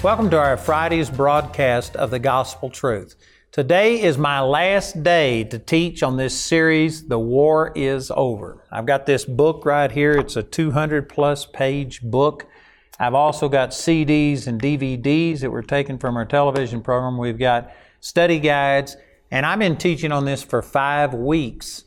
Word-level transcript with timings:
Welcome 0.00 0.30
to 0.30 0.38
our 0.38 0.56
Friday's 0.56 1.10
broadcast 1.10 1.96
of 1.96 2.12
the 2.12 2.20
Gospel 2.20 2.70
Truth. 2.70 3.16
Today 3.50 4.00
is 4.00 4.16
my 4.16 4.40
last 4.40 5.02
day 5.02 5.42
to 5.42 5.58
teach 5.58 6.04
on 6.04 6.16
this 6.16 6.38
series, 6.38 7.08
The 7.08 7.18
War 7.18 7.72
is 7.74 8.12
Over. 8.14 8.62
I've 8.70 8.86
got 8.86 9.06
this 9.06 9.24
book 9.24 9.66
right 9.66 9.90
here. 9.90 10.12
It's 10.12 10.36
a 10.36 10.44
200 10.44 11.08
plus 11.08 11.46
page 11.46 12.00
book. 12.00 12.46
I've 13.00 13.14
also 13.14 13.48
got 13.48 13.70
CDs 13.70 14.46
and 14.46 14.62
DVDs 14.62 15.40
that 15.40 15.50
were 15.50 15.64
taken 15.64 15.98
from 15.98 16.16
our 16.16 16.24
television 16.24 16.80
program. 16.80 17.18
We've 17.18 17.36
got 17.36 17.72
study 17.98 18.38
guides, 18.38 18.96
and 19.32 19.44
I've 19.44 19.58
been 19.58 19.76
teaching 19.76 20.12
on 20.12 20.24
this 20.24 20.44
for 20.44 20.62
five 20.62 21.12
weeks. 21.12 21.86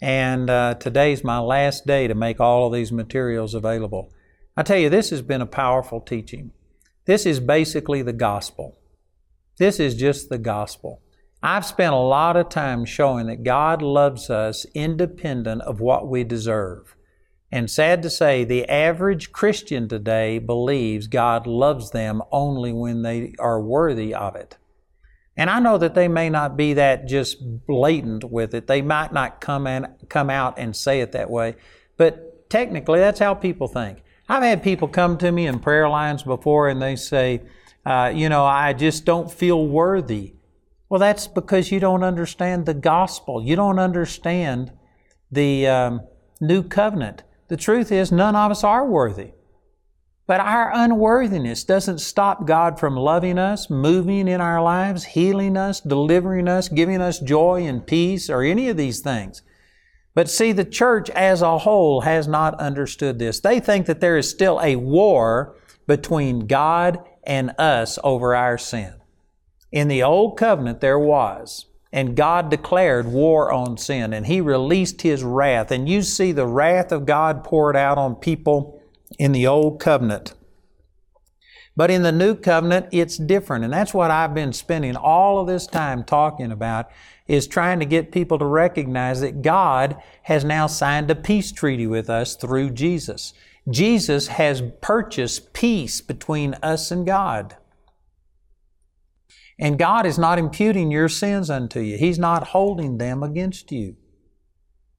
And 0.00 0.50
uh, 0.50 0.74
today's 0.80 1.22
my 1.22 1.38
last 1.38 1.86
day 1.86 2.08
to 2.08 2.14
make 2.16 2.40
all 2.40 2.66
of 2.66 2.72
these 2.72 2.90
materials 2.90 3.54
available. 3.54 4.10
I 4.56 4.64
tell 4.64 4.78
you, 4.78 4.90
this 4.90 5.10
has 5.10 5.22
been 5.22 5.40
a 5.40 5.46
powerful 5.46 6.00
teaching. 6.00 6.50
This 7.04 7.26
is 7.26 7.40
basically 7.40 8.02
the 8.02 8.12
gospel. 8.12 8.78
This 9.58 9.80
is 9.80 9.94
just 9.94 10.28
the 10.28 10.38
gospel. 10.38 11.02
I've 11.42 11.66
spent 11.66 11.92
a 11.92 11.96
lot 11.96 12.36
of 12.36 12.48
time 12.48 12.84
showing 12.84 13.26
that 13.26 13.42
God 13.42 13.82
loves 13.82 14.30
us 14.30 14.64
independent 14.74 15.62
of 15.62 15.80
what 15.80 16.06
we 16.06 16.22
deserve. 16.22 16.94
And 17.50 17.70
sad 17.70 18.02
to 18.02 18.10
say, 18.10 18.44
the 18.44 18.68
average 18.68 19.32
Christian 19.32 19.88
today 19.88 20.38
believes 20.38 21.06
God 21.08 21.46
loves 21.46 21.90
them 21.90 22.22
only 22.30 22.72
when 22.72 23.02
they 23.02 23.34
are 23.38 23.60
worthy 23.60 24.14
of 24.14 24.36
it. 24.36 24.56
And 25.36 25.50
I 25.50 25.60
know 25.60 25.78
that 25.78 25.94
they 25.94 26.08
may 26.08 26.30
not 26.30 26.56
be 26.56 26.74
that 26.74 27.08
just 27.08 27.66
blatant 27.66 28.24
with 28.24 28.54
it. 28.54 28.68
They 28.68 28.80
might 28.80 29.12
not 29.12 29.40
come 29.40 29.66
in, 29.66 29.88
come 30.08 30.30
out 30.30 30.58
and 30.58 30.76
say 30.76 31.00
it 31.00 31.12
that 31.12 31.30
way, 31.30 31.56
but 31.96 32.48
technically 32.48 33.00
that's 33.00 33.18
how 33.18 33.34
people 33.34 33.66
think. 33.66 34.02
I've 34.32 34.42
had 34.42 34.62
people 34.62 34.88
come 34.88 35.18
to 35.18 35.30
me 35.30 35.46
in 35.46 35.58
prayer 35.58 35.90
lines 35.90 36.22
before 36.22 36.70
and 36.70 36.80
they 36.80 36.96
say, 36.96 37.42
uh, 37.84 38.10
you 38.14 38.30
know, 38.30 38.46
I 38.46 38.72
just 38.72 39.04
don't 39.04 39.30
feel 39.30 39.68
worthy. 39.68 40.36
Well, 40.88 41.00
that's 41.00 41.26
because 41.26 41.70
you 41.70 41.78
don't 41.80 42.02
understand 42.02 42.64
the 42.64 42.72
gospel. 42.72 43.42
You 43.42 43.56
don't 43.56 43.78
understand 43.78 44.72
the 45.30 45.66
um, 45.66 46.00
new 46.40 46.62
covenant. 46.62 47.24
The 47.48 47.58
truth 47.58 47.92
is, 47.92 48.10
none 48.10 48.34
of 48.34 48.50
us 48.50 48.64
are 48.64 48.86
worthy. 48.86 49.32
But 50.26 50.40
our 50.40 50.72
unworthiness 50.72 51.62
doesn't 51.62 51.98
stop 51.98 52.46
God 52.46 52.80
from 52.80 52.96
loving 52.96 53.38
us, 53.38 53.68
moving 53.68 54.28
in 54.28 54.40
our 54.40 54.62
lives, 54.62 55.04
healing 55.04 55.58
us, 55.58 55.78
delivering 55.78 56.48
us, 56.48 56.70
giving 56.70 57.02
us 57.02 57.18
joy 57.18 57.66
and 57.66 57.86
peace, 57.86 58.30
or 58.30 58.42
any 58.42 58.70
of 58.70 58.78
these 58.78 59.00
things. 59.00 59.42
But 60.14 60.28
see, 60.28 60.52
the 60.52 60.64
church 60.64 61.08
as 61.10 61.40
a 61.40 61.58
whole 61.58 62.02
has 62.02 62.28
not 62.28 62.58
understood 62.60 63.18
this. 63.18 63.40
They 63.40 63.60
think 63.60 63.86
that 63.86 64.00
there 64.00 64.18
is 64.18 64.28
still 64.28 64.60
a 64.62 64.76
war 64.76 65.56
between 65.86 66.46
God 66.46 67.02
and 67.24 67.52
us 67.58 67.98
over 68.04 68.34
our 68.34 68.58
sin. 68.58 68.94
In 69.70 69.88
the 69.88 70.02
Old 70.02 70.36
Covenant, 70.36 70.80
there 70.80 70.98
was. 70.98 71.66
And 71.94 72.16
God 72.16 72.50
declared 72.50 73.06
war 73.06 73.52
on 73.52 73.76
sin, 73.76 74.12
and 74.12 74.26
He 74.26 74.40
released 74.40 75.02
His 75.02 75.22
wrath. 75.22 75.70
And 75.70 75.88
you 75.88 76.02
see 76.02 76.32
the 76.32 76.46
wrath 76.46 76.92
of 76.92 77.06
God 77.06 77.44
poured 77.44 77.76
out 77.76 77.98
on 77.98 78.14
people 78.14 78.80
in 79.18 79.32
the 79.32 79.46
Old 79.46 79.80
Covenant. 79.80 80.34
But 81.74 81.90
in 81.90 82.02
the 82.02 82.12
New 82.12 82.34
Covenant, 82.34 82.86
it's 82.92 83.16
different. 83.16 83.64
And 83.64 83.72
that's 83.72 83.94
what 83.94 84.10
I've 84.10 84.34
been 84.34 84.52
spending 84.52 84.96
all 84.96 85.40
of 85.40 85.46
this 85.46 85.66
time 85.66 86.04
talking 86.04 86.52
about 86.52 86.90
is 87.26 87.46
trying 87.46 87.78
to 87.80 87.86
get 87.86 88.12
people 88.12 88.38
to 88.38 88.44
recognize 88.44 89.20
that 89.22 89.42
God 89.42 89.96
has 90.22 90.44
now 90.44 90.66
signed 90.66 91.10
a 91.10 91.14
peace 91.14 91.50
treaty 91.50 91.86
with 91.86 92.10
us 92.10 92.36
through 92.36 92.70
Jesus. 92.70 93.32
Jesus 93.70 94.28
has 94.28 94.62
purchased 94.80 95.52
peace 95.52 96.00
between 96.00 96.54
us 96.62 96.90
and 96.90 97.06
God. 97.06 97.56
And 99.58 99.78
God 99.78 100.04
is 100.04 100.18
not 100.18 100.38
imputing 100.38 100.90
your 100.90 101.08
sins 101.08 101.48
unto 101.48 101.80
you. 101.80 101.96
He's 101.96 102.18
not 102.18 102.48
holding 102.48 102.98
them 102.98 103.22
against 103.22 103.70
you. 103.70 103.96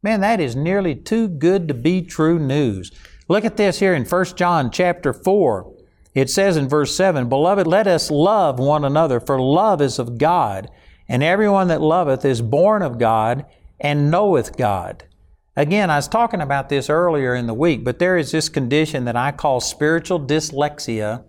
Man, 0.02 0.22
that 0.22 0.40
is 0.40 0.56
nearly 0.56 0.96
too 0.96 1.28
good 1.28 1.68
to 1.68 1.74
be 1.74 2.02
true 2.02 2.40
news. 2.40 2.92
Look 3.28 3.46
at 3.46 3.58
this 3.58 3.80
here 3.80 3.94
in 3.94 4.06
1 4.06 4.26
John 4.36 4.72
chapter 4.72 5.14
4. 5.14 5.73
It 6.14 6.30
says 6.30 6.58
in 6.58 6.70
verse 6.70 6.96
7, 6.96 7.28
Beloved, 7.28 7.66
let 7.66 7.88
us 7.88 8.12
love 8.12 8.60
one 8.60 8.86
another, 8.86 9.20
for 9.20 9.40
love 9.40 9.82
is 9.82 10.00
of 10.00 10.18
God. 10.18 10.70
And 11.08 11.24
everyone 11.24 11.68
that 11.68 11.82
loveth 11.82 12.24
is 12.24 12.42
born 12.42 12.82
of 12.82 12.98
God 12.98 13.46
and 13.80 14.12
knoweth 14.12 14.58
God. 14.58 15.06
Again, 15.56 15.90
I 15.90 15.98
was 15.98 16.08
talking 16.08 16.42
about 16.42 16.70
this 16.70 16.90
earlier 16.90 17.36
in 17.36 17.46
the 17.46 17.54
week, 17.54 17.84
but 17.84 18.00
there 18.00 18.18
is 18.18 18.32
this 18.32 18.50
condition 18.50 19.06
that 19.06 19.16
I 19.16 19.32
call 19.32 19.60
spiritual 19.60 20.20
dyslexia, 20.20 21.24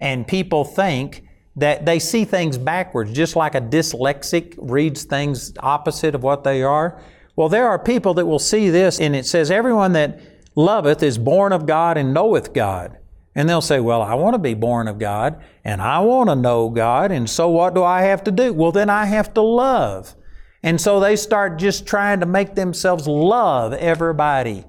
and 0.00 0.26
people 0.26 0.64
think 0.64 1.24
that 1.54 1.84
they 1.84 1.98
see 1.98 2.24
things 2.24 2.58
backwards, 2.58 3.12
just 3.12 3.36
like 3.36 3.54
a 3.54 3.60
dyslexic 3.60 4.54
reads 4.58 5.04
things 5.04 5.52
opposite 5.60 6.14
of 6.14 6.22
what 6.22 6.42
they 6.42 6.62
are. 6.62 7.00
Well, 7.36 7.48
there 7.48 7.68
are 7.68 7.78
people 7.78 8.14
that 8.14 8.26
will 8.26 8.38
see 8.40 8.70
this, 8.70 8.98
and 8.98 9.14
it 9.14 9.26
says, 9.26 9.50
Everyone 9.50 9.92
that 9.92 10.20
loveth 10.56 11.02
is 11.02 11.18
born 11.18 11.52
of 11.52 11.66
God 11.66 11.96
and 11.96 12.12
knoweth 12.12 12.52
God. 12.52 12.96
And 13.34 13.48
they'll 13.48 13.60
say, 13.60 13.80
Well, 13.80 14.02
I 14.02 14.14
want 14.14 14.34
to 14.34 14.38
be 14.38 14.54
born 14.54 14.88
of 14.88 14.98
God 14.98 15.42
and 15.64 15.80
I 15.80 16.00
want 16.00 16.30
to 16.30 16.36
know 16.36 16.68
God, 16.68 17.12
and 17.12 17.28
so 17.28 17.48
what 17.48 17.74
do 17.74 17.82
I 17.82 18.02
have 18.02 18.24
to 18.24 18.30
do? 18.30 18.52
Well, 18.52 18.72
then 18.72 18.90
I 18.90 19.04
have 19.06 19.34
to 19.34 19.42
love. 19.42 20.14
And 20.62 20.80
so 20.80 21.00
they 21.00 21.16
start 21.16 21.58
just 21.58 21.86
trying 21.86 22.20
to 22.20 22.26
make 22.26 22.54
themselves 22.54 23.06
love 23.06 23.72
everybody. 23.72 24.64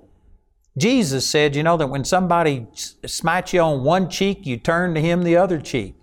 Jesus 0.77 1.29
said, 1.29 1.55
you 1.55 1.63
know, 1.63 1.75
that 1.75 1.87
when 1.87 2.05
somebody 2.05 2.65
smites 3.05 3.51
you 3.51 3.59
on 3.59 3.83
one 3.83 4.09
cheek, 4.09 4.45
you 4.45 4.57
turn 4.57 4.93
to 4.93 5.01
him 5.01 5.23
the 5.23 5.35
other 5.35 5.59
cheek. 5.59 5.95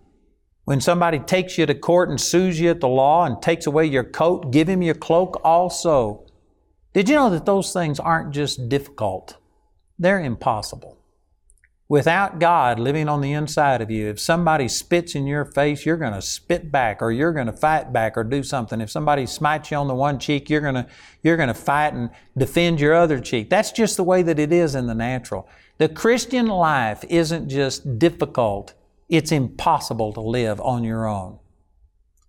When 0.64 0.82
somebody 0.82 1.18
takes 1.18 1.56
you 1.56 1.64
to 1.64 1.74
court 1.74 2.10
and 2.10 2.20
sues 2.20 2.60
you 2.60 2.68
at 2.68 2.80
the 2.80 2.88
law 2.88 3.24
and 3.24 3.40
takes 3.40 3.66
away 3.66 3.86
your 3.86 4.04
coat, 4.04 4.50
give 4.50 4.68
him 4.68 4.82
your 4.82 4.94
cloak 4.94 5.40
also. 5.42 6.26
Did 6.92 7.08
you 7.08 7.14
know 7.14 7.30
that 7.30 7.46
those 7.46 7.72
things 7.72 7.98
aren't 7.98 8.34
just 8.34 8.68
difficult? 8.68 9.38
They're 9.98 10.20
impossible. 10.20 10.97
Without 11.90 12.38
God 12.38 12.78
living 12.78 13.08
on 13.08 13.22
the 13.22 13.32
inside 13.32 13.80
of 13.80 13.90
you, 13.90 14.08
if 14.08 14.20
somebody 14.20 14.68
spits 14.68 15.14
in 15.14 15.26
your 15.26 15.46
face, 15.46 15.86
you're 15.86 15.96
going 15.96 16.12
to 16.12 16.20
spit 16.20 16.70
back 16.70 17.00
or 17.00 17.10
you're 17.10 17.32
going 17.32 17.46
to 17.46 17.52
fight 17.52 17.94
back 17.94 18.14
or 18.18 18.24
do 18.24 18.42
something. 18.42 18.82
If 18.82 18.90
somebody 18.90 19.24
smites 19.24 19.70
you 19.70 19.78
on 19.78 19.88
the 19.88 19.94
one 19.94 20.18
cheek, 20.18 20.50
you're 20.50 20.60
going 20.60 20.74
to, 20.74 20.86
you're 21.22 21.38
going 21.38 21.48
to 21.48 21.54
fight 21.54 21.94
and 21.94 22.10
defend 22.36 22.78
your 22.78 22.94
other 22.94 23.18
cheek. 23.20 23.48
That's 23.48 23.72
just 23.72 23.96
the 23.96 24.04
way 24.04 24.20
that 24.22 24.38
it 24.38 24.52
is 24.52 24.74
in 24.74 24.86
the 24.86 24.94
natural. 24.94 25.48
The 25.78 25.88
Christian 25.88 26.46
life 26.48 27.04
isn't 27.08 27.48
just 27.48 27.98
difficult, 27.98 28.74
it's 29.08 29.32
impossible 29.32 30.12
to 30.12 30.20
live 30.20 30.60
on 30.60 30.84
your 30.84 31.08
own. 31.08 31.38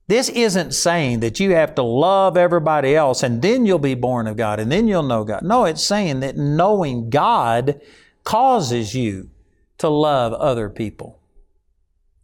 This 0.07 0.29
isn't 0.29 0.73
saying 0.73 1.19
that 1.19 1.41
you 1.41 1.51
have 1.51 1.75
to 1.75 1.83
love 1.83 2.37
everybody 2.37 2.95
else 2.95 3.23
and 3.23 3.41
then 3.41 3.65
you'll 3.65 3.77
be 3.77 3.93
born 3.93 4.25
of 4.25 4.37
God 4.37 4.61
and 4.61 4.71
then 4.71 4.87
you'll 4.87 5.03
know 5.03 5.25
God. 5.25 5.43
No, 5.43 5.65
it's 5.65 5.83
saying 5.83 6.21
that 6.21 6.37
knowing 6.37 7.09
God 7.09 7.81
causes 8.23 8.95
you 8.95 9.29
to 9.79 9.89
love 9.89 10.33
other 10.33 10.69
people. 10.69 11.19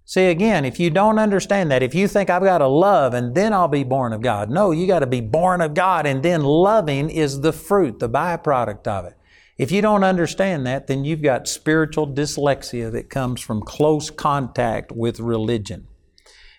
See, 0.08 0.26
again, 0.26 0.66
if 0.66 0.80
you 0.80 0.92
don't 0.92 1.18
understand 1.18 1.72
that, 1.72 1.82
if 1.82 1.96
you 1.96 2.08
think 2.08 2.30
I've 2.30 2.44
got 2.44 2.60
to 2.60 2.68
love 2.68 3.16
and 3.16 3.34
then 3.34 3.54
I'll 3.54 3.68
be 3.68 3.84
born 3.84 4.14
of 4.14 4.22
God, 4.22 4.52
no, 4.52 4.70
you 4.70 4.86
got 4.86 5.00
to 5.00 5.08
be 5.08 5.22
born 5.22 5.62
of 5.62 5.74
God 5.74 6.06
and 6.06 6.22
then 6.22 6.44
loving 6.44 7.10
is 7.10 7.42
the 7.42 7.52
fruit, 7.52 7.98
the 7.98 8.08
byproduct 8.08 8.88
of 8.88 9.06
it. 9.06 9.18
If 9.58 9.72
you 9.72 9.82
don't 9.82 10.04
understand 10.04 10.68
that, 10.68 10.86
then 10.86 11.06
you've 11.06 11.24
got 11.24 11.48
spiritual 11.48 12.08
dyslexia 12.08 12.92
that 12.92 13.10
comes 13.10 13.42
from 13.42 13.62
close 13.62 14.12
contact 14.12 14.92
with 14.92 15.20
religion. 15.20 15.88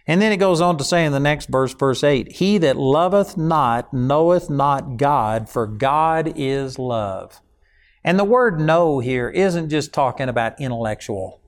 And 0.09 0.21
then 0.23 0.33
it 0.33 0.39
goes 0.39 0.61
on 0.61 0.79
to 0.79 0.85
say 0.85 1.05
in 1.05 1.13
the 1.13 1.21
next 1.21 1.49
verse, 1.49 1.75
verse 1.75 2.03
8, 2.03 2.33
He 2.33 2.59
that 2.59 2.77
loveth 2.77 3.37
not 3.37 3.93
knoweth 3.93 4.49
not 4.49 4.97
God, 4.97 5.49
for 5.49 5.67
God 5.67 6.33
is 6.37 6.79
love. 6.79 7.41
And 8.07 8.21
the 8.21 8.25
word 8.25 8.61
know 8.61 9.01
here 9.01 9.29
isn't 9.29 9.69
just 9.69 9.93
talking 9.93 10.29
about 10.29 10.61
intellectual. 10.61 11.41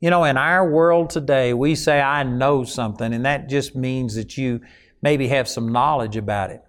You 0.00 0.08
know, 0.08 0.24
in 0.24 0.38
our 0.38 0.66
world 0.66 1.10
today, 1.10 1.52
we 1.52 1.74
say, 1.74 2.00
I 2.00 2.22
know 2.22 2.64
something, 2.64 3.12
and 3.12 3.26
that 3.26 3.50
just 3.50 3.76
means 3.76 4.14
that 4.14 4.38
you 4.38 4.62
maybe 5.02 5.28
have 5.28 5.46
some 5.46 5.70
knowledge 5.70 6.16
about 6.16 6.50
it. 6.50 6.62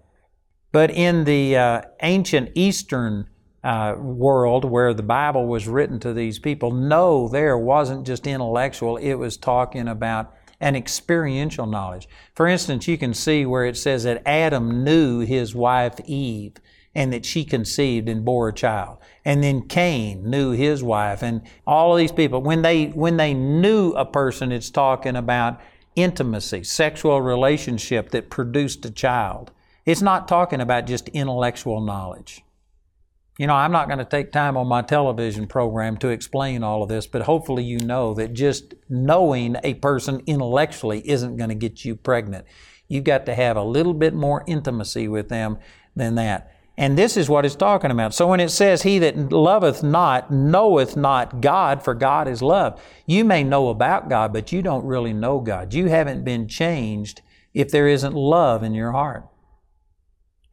But 0.73 0.91
in 0.91 1.23
the 1.23 1.55
uh, 1.55 1.81
ancient 2.01 2.51
Eastern 2.53 3.29
uh, 3.63 3.95
world 3.97 4.65
where 4.65 4.93
the 4.93 5.03
Bible 5.03 5.47
was 5.47 5.69
written 5.69 6.01
to 6.01 6.13
these 6.13 6.37
people, 6.37 6.71
know 6.71 7.29
there 7.29 7.57
wasn't 7.57 8.05
just 8.05 8.27
intellectual, 8.27 8.97
it 8.97 9.13
was 9.13 9.37
talking 9.37 9.87
about 9.87 10.35
an 10.59 10.75
experiential 10.75 11.65
knowledge. 11.65 12.09
For 12.35 12.45
instance, 12.45 12.89
you 12.89 12.97
can 12.97 13.13
see 13.13 13.45
where 13.45 13.65
it 13.65 13.77
says 13.77 14.03
that 14.03 14.21
Adam 14.25 14.83
knew 14.83 15.21
his 15.21 15.55
wife 15.55 15.97
Eve 16.05 16.55
and 16.95 17.13
that 17.13 17.25
she 17.25 17.45
conceived 17.45 18.09
and 18.09 18.25
bore 18.25 18.49
a 18.49 18.53
child. 18.53 18.97
And 19.23 19.43
then 19.43 19.67
Cain 19.67 20.29
knew 20.29 20.51
his 20.51 20.83
wife 20.83 21.21
and 21.21 21.41
all 21.67 21.93
of 21.93 21.99
these 21.99 22.11
people. 22.11 22.41
When 22.41 22.61
they, 22.61 22.87
when 22.87 23.17
they 23.17 23.33
knew 23.33 23.91
a 23.91 24.05
person, 24.05 24.51
it's 24.51 24.69
talking 24.69 25.15
about 25.15 25.59
intimacy, 25.95 26.63
sexual 26.63 27.21
relationship 27.21 28.09
that 28.11 28.29
produced 28.29 28.85
a 28.85 28.91
child. 28.91 29.51
It's 29.85 30.01
not 30.01 30.27
talking 30.27 30.61
about 30.61 30.87
just 30.87 31.09
intellectual 31.09 31.81
knowledge. 31.81 32.43
You 33.37 33.47
know, 33.47 33.53
I'm 33.53 33.71
not 33.71 33.87
going 33.87 33.99
to 33.99 34.05
take 34.05 34.33
time 34.33 34.57
on 34.57 34.67
my 34.67 34.81
television 34.81 35.47
program 35.47 35.95
to 35.97 36.09
explain 36.09 36.61
all 36.61 36.83
of 36.83 36.89
this, 36.89 37.07
but 37.07 37.21
hopefully 37.21 37.63
you 37.63 37.79
know 37.79 38.13
that 38.15 38.33
just 38.33 38.73
knowing 38.89 39.55
a 39.63 39.75
person 39.75 40.21
intellectually 40.25 41.07
isn't 41.09 41.37
going 41.37 41.49
to 41.49 41.55
get 41.55 41.85
you 41.85 41.95
pregnant. 41.95 42.45
You've 42.89 43.05
got 43.05 43.25
to 43.27 43.35
have 43.35 43.55
a 43.55 43.63
little 43.63 43.93
bit 43.93 44.13
more 44.13 44.43
intimacy 44.45 45.07
with 45.07 45.29
them 45.29 45.57
than 45.95 46.15
that. 46.15 46.53
And 46.79 46.97
this 46.97 47.17
is 47.17 47.27
what 47.27 47.43
it's 47.43 47.57
talking 47.57 47.91
about. 47.91 48.13
So 48.13 48.25
when 48.25 48.39
it 48.39 48.51
says, 48.51 48.83
He 48.83 48.99
that 48.99 49.33
loveth 49.33 49.83
not 49.83 50.31
knoweth 50.31 50.95
not 50.95 51.41
God, 51.41 51.83
for 51.83 51.93
God 51.93 52.25
is 52.25 52.41
love. 52.41 52.81
You 53.05 53.25
may 53.25 53.43
know 53.43 53.67
about 53.67 54.07
God, 54.07 54.31
but 54.31 54.53
you 54.53 54.61
don't 54.61 54.85
really 54.85 55.11
know 55.11 55.41
God. 55.41 55.73
You 55.73 55.87
haven't 55.87 56.23
been 56.23 56.47
changed 56.47 57.21
if 57.53 57.69
there 57.69 57.89
isn't 57.89 58.13
love 58.13 58.63
in 58.63 58.73
your 58.73 58.93
heart. 58.93 59.27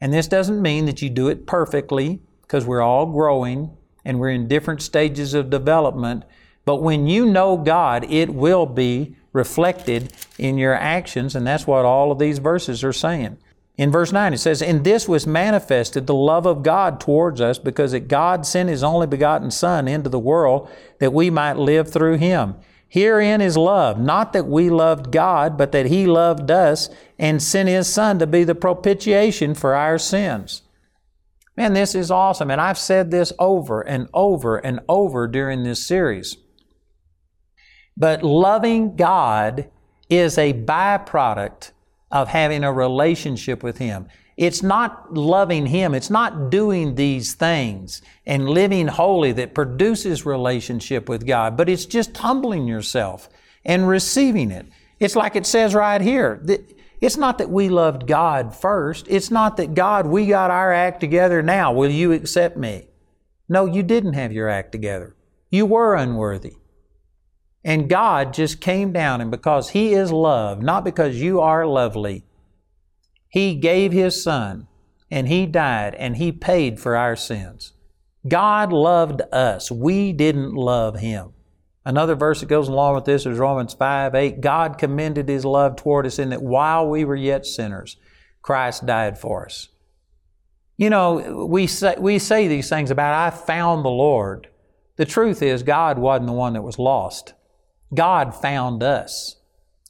And 0.01 0.13
this 0.13 0.27
doesn't 0.27 0.61
mean 0.61 0.87
that 0.87 1.01
you 1.01 1.11
do 1.11 1.29
it 1.29 1.47
perfectly 1.47 2.21
because 2.43 2.67
we're 2.67 2.83
all 2.83 3.07
growing 3.07 3.77
and 4.05 4.19
we're 4.19 4.31
in 4.31 4.49
different 4.49 4.83
stages 4.83 5.33
of 5.33 5.49
development. 5.49 6.25
But 6.65 6.83
when 6.83 7.07
you 7.07 7.25
know 7.25 7.57
God, 7.57 8.05
it 8.11 8.35
will 8.35 8.67
be 8.67 9.15
reflected 9.33 10.13
in 10.39 10.59
your 10.59 10.75
actions, 10.75 11.37
and 11.37 11.47
that's 11.47 11.69
what 11.69 11.85
all 11.85 12.11
of 12.11 12.19
these 12.19 12.39
verses 12.39 12.83
are 12.83 12.93
saying. 12.93 13.39
In 13.79 13.93
verse 13.93 14.11
9, 14.11 14.33
it 14.33 14.39
says, 14.39 14.63
In 14.63 14.85
this 14.85 15.07
was 15.07 15.27
manifested 15.27 16.07
the 16.07 16.15
love 16.15 16.47
of 16.47 16.63
God 16.63 16.99
towards 16.99 17.41
us, 17.41 17.59
because 17.59 17.93
that 17.93 18.09
God 18.09 18.47
sent 18.47 18.71
His 18.71 18.83
only 18.83 19.07
begotten 19.07 19.51
Son 19.51 19.87
into 19.87 20.09
the 20.09 20.19
world 20.19 20.71
that 20.99 21.13
we 21.13 21.29
might 21.29 21.59
live 21.59 21.93
through 21.93 22.17
Him. 22.17 22.55
Herein 22.89 23.43
is 23.43 23.57
love, 23.57 24.01
not 24.01 24.33
that 24.33 24.47
we 24.47 24.71
loved 24.71 25.13
God, 25.13 25.59
but 25.59 25.73
that 25.73 25.87
He 25.87 26.07
loved 26.07 26.51
us 26.51 26.89
and 27.19 27.43
sent 27.43 27.69
His 27.69 27.87
Son 27.87 28.19
to 28.19 28.27
be 28.27 28.45
the 28.45 28.55
propitiation 28.55 29.55
for 29.55 29.75
our 29.75 29.99
sins. 29.99 30.63
Man, 31.57 31.75
this 31.75 31.95
is 31.95 32.11
awesome. 32.11 32.51
And 32.51 32.61
I've 32.61 32.79
said 32.79 33.11
this 33.11 33.33
over 33.39 33.83
and 33.83 34.09
over 34.15 34.57
and 34.57 34.81
over 34.89 35.29
during 35.29 35.65
this 35.65 35.87
series. 35.87 36.37
But 37.97 38.23
loving 38.23 38.97
God 38.97 39.71
is 40.09 40.39
a 40.39 40.53
byproduct 40.53 41.73
of 42.11 42.29
having 42.29 42.65
a 42.65 42.73
relationship 42.73 43.63
with 43.63 43.79
Him. 43.79 44.07
It's 44.37 44.63
not 44.63 45.15
loving 45.15 45.67
Him, 45.67 45.95
it's 45.95 46.11
not 46.11 46.51
doing 46.51 46.95
these 46.95 47.35
things 47.35 48.03
and 48.27 48.49
living 48.49 48.87
holy 48.87 49.33
that 49.33 49.55
produces 49.55 50.27
relationship 50.27 51.09
with 51.09 51.27
God, 51.27 51.57
but 51.57 51.69
it's 51.69 51.87
just 51.87 52.17
humbling 52.17 52.67
yourself 52.67 53.29
and 53.65 53.89
receiving 53.89 54.51
it. 54.51 54.67
It's 54.99 55.17
like 55.17 55.37
it 55.37 55.47
says 55.47 55.75
right 55.75 56.01
here. 56.01 56.43
It's 57.01 57.17
not 57.17 57.39
that 57.39 57.51
we 57.51 57.69
loved 57.69 58.07
God 58.07 58.55
first. 58.55 59.07
It's 59.09 59.31
not 59.31 59.57
that 59.59 59.75
God, 59.75 60.07
we 60.07 60.27
got 60.27 60.51
our 60.51 60.73
act 60.73 61.01
together 61.01 61.43
now. 61.43 61.73
Will 61.73 61.91
you 61.91 62.13
accept 62.13 62.57
me? 62.57 62.89
No, 63.49 63.67
you 63.67 63.83
didn't 63.83 64.15
have 64.15 64.33
your 64.33 64.49
act 64.49 64.73
together. 64.73 65.15
You 65.51 65.67
were 65.67 65.95
unworthy. 65.95 66.55
And 67.67 67.89
God 67.89 68.33
just 68.33 68.61
came 68.61 68.93
down, 68.93 69.21
and 69.21 69.29
because 69.29 69.71
He 69.71 69.93
is 69.93 70.13
love, 70.13 70.63
not 70.63 70.85
because 70.85 71.17
you 71.17 71.41
are 71.41 71.67
lovely, 71.67 72.25
He 73.29 73.57
gave 73.57 73.91
His 73.91 74.23
Son, 74.23 74.69
and 75.11 75.27
He 75.27 75.47
died, 75.47 75.97
and 75.97 76.17
He 76.17 76.31
paid 76.31 76.79
for 76.79 76.95
our 76.95 77.17
sins. 77.17 77.73
God 78.29 78.73
loved 78.73 79.21
us. 79.33 79.69
We 79.69 80.13
didn't 80.13 80.55
love 80.55 81.01
Him. 81.01 81.33
Another 81.85 82.15
verse 82.15 82.39
that 82.39 82.47
goes 82.47 82.69
along 82.69 82.95
with 82.95 83.05
this 83.05 83.27
is 83.27 83.37
Romans 83.37 83.75
5 83.75 84.15
8. 84.15 84.41
God 84.41 84.79
commended 84.79 85.29
His 85.29 85.45
love 85.45 85.75
toward 85.75 86.07
us 86.07 86.21
in 86.21 86.31
that 86.31 86.43
while 86.43 86.89
we 86.89 87.05
were 87.05 87.17
yet 87.17 87.45
sinners, 87.45 87.97
Christ 88.43 88.87
died 88.87 89.19
for 89.19 89.47
us. 89.47 89.71
You 90.77 90.89
know, 90.89 91.49
we 91.51 91.67
say, 91.67 91.97
we 91.99 92.21
say 92.21 92.47
these 92.47 92.69
things 92.69 92.93
about, 92.93 93.13
I 93.13 93.37
found 93.37 93.85
the 93.85 93.89
Lord. 93.89 94.51
The 94.99 95.05
truth 95.05 95.43
is, 95.43 95.65
God 95.65 95.99
wasn't 95.99 96.29
the 96.29 96.33
one 96.33 96.53
that 96.53 96.63
was 96.63 96.79
lost. 96.79 97.33
God 97.95 98.35
found 98.35 98.83
us. 98.83 99.37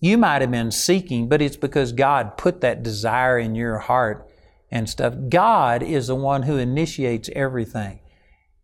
You 0.00 0.18
might 0.18 0.42
have 0.42 0.50
been 0.50 0.70
seeking, 0.70 1.28
but 1.28 1.40
it's 1.40 1.56
because 1.56 1.92
God 1.92 2.36
put 2.36 2.60
that 2.60 2.82
desire 2.82 3.38
in 3.38 3.54
your 3.54 3.78
heart 3.78 4.28
and 4.70 4.88
stuff. 4.88 5.14
God 5.28 5.82
is 5.82 6.08
the 6.08 6.14
one 6.14 6.42
who 6.42 6.58
initiates 6.58 7.30
everything. 7.34 8.00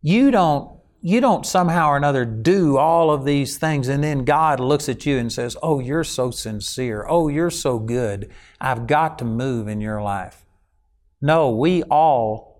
You 0.01 0.31
don't 0.31 0.79
you 1.05 1.19
don't 1.19 1.45
somehow 1.45 1.89
or 1.89 1.97
another 1.97 2.23
do 2.23 2.77
all 2.77 3.11
of 3.11 3.25
these 3.25 3.57
things 3.57 3.89
and 3.89 4.01
then 4.01 4.23
God 4.23 4.61
looks 4.61 4.87
at 4.87 5.05
you 5.05 5.17
and 5.17 5.31
says, 5.31 5.57
Oh, 5.61 5.79
you're 5.79 6.05
so 6.05 6.31
sincere. 6.31 7.05
Oh, 7.09 7.27
you're 7.27 7.49
so 7.49 7.77
good. 7.77 8.31
I've 8.61 8.87
got 8.87 9.19
to 9.19 9.25
move 9.25 9.67
in 9.67 9.81
your 9.81 10.01
life. 10.01 10.45
No, 11.21 11.49
we 11.49 11.83
all 11.83 12.52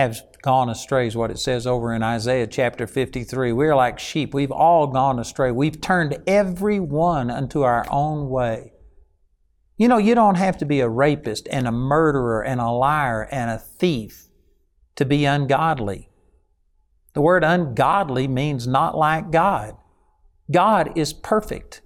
have 0.00 0.22
gone 0.42 0.70
astray, 0.70 1.06
is 1.06 1.16
what 1.16 1.30
it 1.30 1.38
says 1.38 1.66
over 1.66 1.92
in 1.92 2.02
Isaiah 2.02 2.46
chapter 2.46 2.86
53. 2.86 3.52
We're 3.52 3.76
like 3.76 3.98
sheep. 3.98 4.32
We've 4.32 4.50
all 4.50 4.86
gone 4.86 5.18
astray. 5.18 5.50
We've 5.50 5.80
turned 5.80 6.22
every 6.26 6.80
one 6.80 7.30
unto 7.30 7.62
our 7.62 7.86
own 7.90 8.30
way. 8.30 8.72
You 9.76 9.88
know, 9.88 9.98
you 9.98 10.14
don't 10.14 10.36
have 10.36 10.58
to 10.58 10.64
be 10.64 10.80
a 10.80 10.88
rapist 10.88 11.48
and 11.50 11.66
a 11.68 11.72
murderer 11.72 12.42
and 12.42 12.60
a 12.60 12.70
liar 12.70 13.28
and 13.30 13.50
a 13.50 13.58
thief 13.58 14.28
to 14.96 15.04
be 15.04 15.24
ungodly. 15.24 16.08
The 17.14 17.20
word 17.20 17.44
ungodly 17.44 18.26
means 18.26 18.66
not 18.66 18.96
like 18.96 19.30
God. 19.30 19.76
God 20.50 20.96
is 20.96 21.12
perfect. 21.12 21.82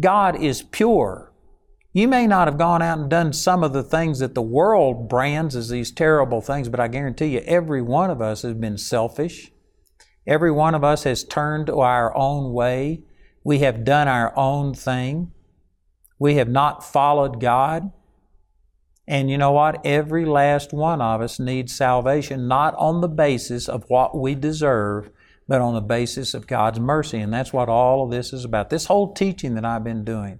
God 0.00 0.40
is 0.40 0.62
pure. 0.62 1.31
You 1.94 2.08
may 2.08 2.26
not 2.26 2.48
have 2.48 2.56
gone 2.56 2.80
out 2.80 2.98
and 2.98 3.10
done 3.10 3.34
some 3.34 3.62
of 3.62 3.74
the 3.74 3.82
things 3.82 4.20
that 4.20 4.34
the 4.34 4.40
world 4.40 5.10
brands 5.10 5.54
as 5.54 5.68
these 5.68 5.90
terrible 5.90 6.40
things, 6.40 6.70
but 6.70 6.80
I 6.80 6.88
guarantee 6.88 7.26
you, 7.26 7.40
every 7.40 7.82
one 7.82 8.10
of 8.10 8.22
us 8.22 8.42
has 8.42 8.54
been 8.54 8.78
selfish. 8.78 9.52
Every 10.26 10.50
one 10.50 10.74
of 10.74 10.84
us 10.84 11.04
has 11.04 11.22
turned 11.22 11.66
to 11.66 11.80
our 11.80 12.16
own 12.16 12.54
way. 12.54 13.02
We 13.44 13.58
have 13.58 13.84
done 13.84 14.08
our 14.08 14.32
own 14.38 14.72
thing. 14.72 15.32
We 16.18 16.36
have 16.36 16.48
not 16.48 16.82
followed 16.82 17.40
God. 17.40 17.92
And 19.06 19.28
you 19.28 19.36
know 19.36 19.52
what? 19.52 19.84
Every 19.84 20.24
last 20.24 20.72
one 20.72 21.02
of 21.02 21.20
us 21.20 21.38
needs 21.38 21.74
salvation, 21.74 22.48
not 22.48 22.74
on 22.76 23.02
the 23.02 23.08
basis 23.08 23.68
of 23.68 23.84
what 23.88 24.16
we 24.16 24.34
deserve, 24.34 25.10
but 25.46 25.60
on 25.60 25.74
the 25.74 25.80
basis 25.80 26.32
of 26.32 26.46
God's 26.46 26.80
mercy. 26.80 27.18
And 27.18 27.34
that's 27.34 27.52
what 27.52 27.68
all 27.68 28.04
of 28.04 28.10
this 28.10 28.32
is 28.32 28.46
about. 28.46 28.70
This 28.70 28.86
whole 28.86 29.12
teaching 29.12 29.56
that 29.56 29.64
I've 29.66 29.84
been 29.84 30.04
doing 30.04 30.38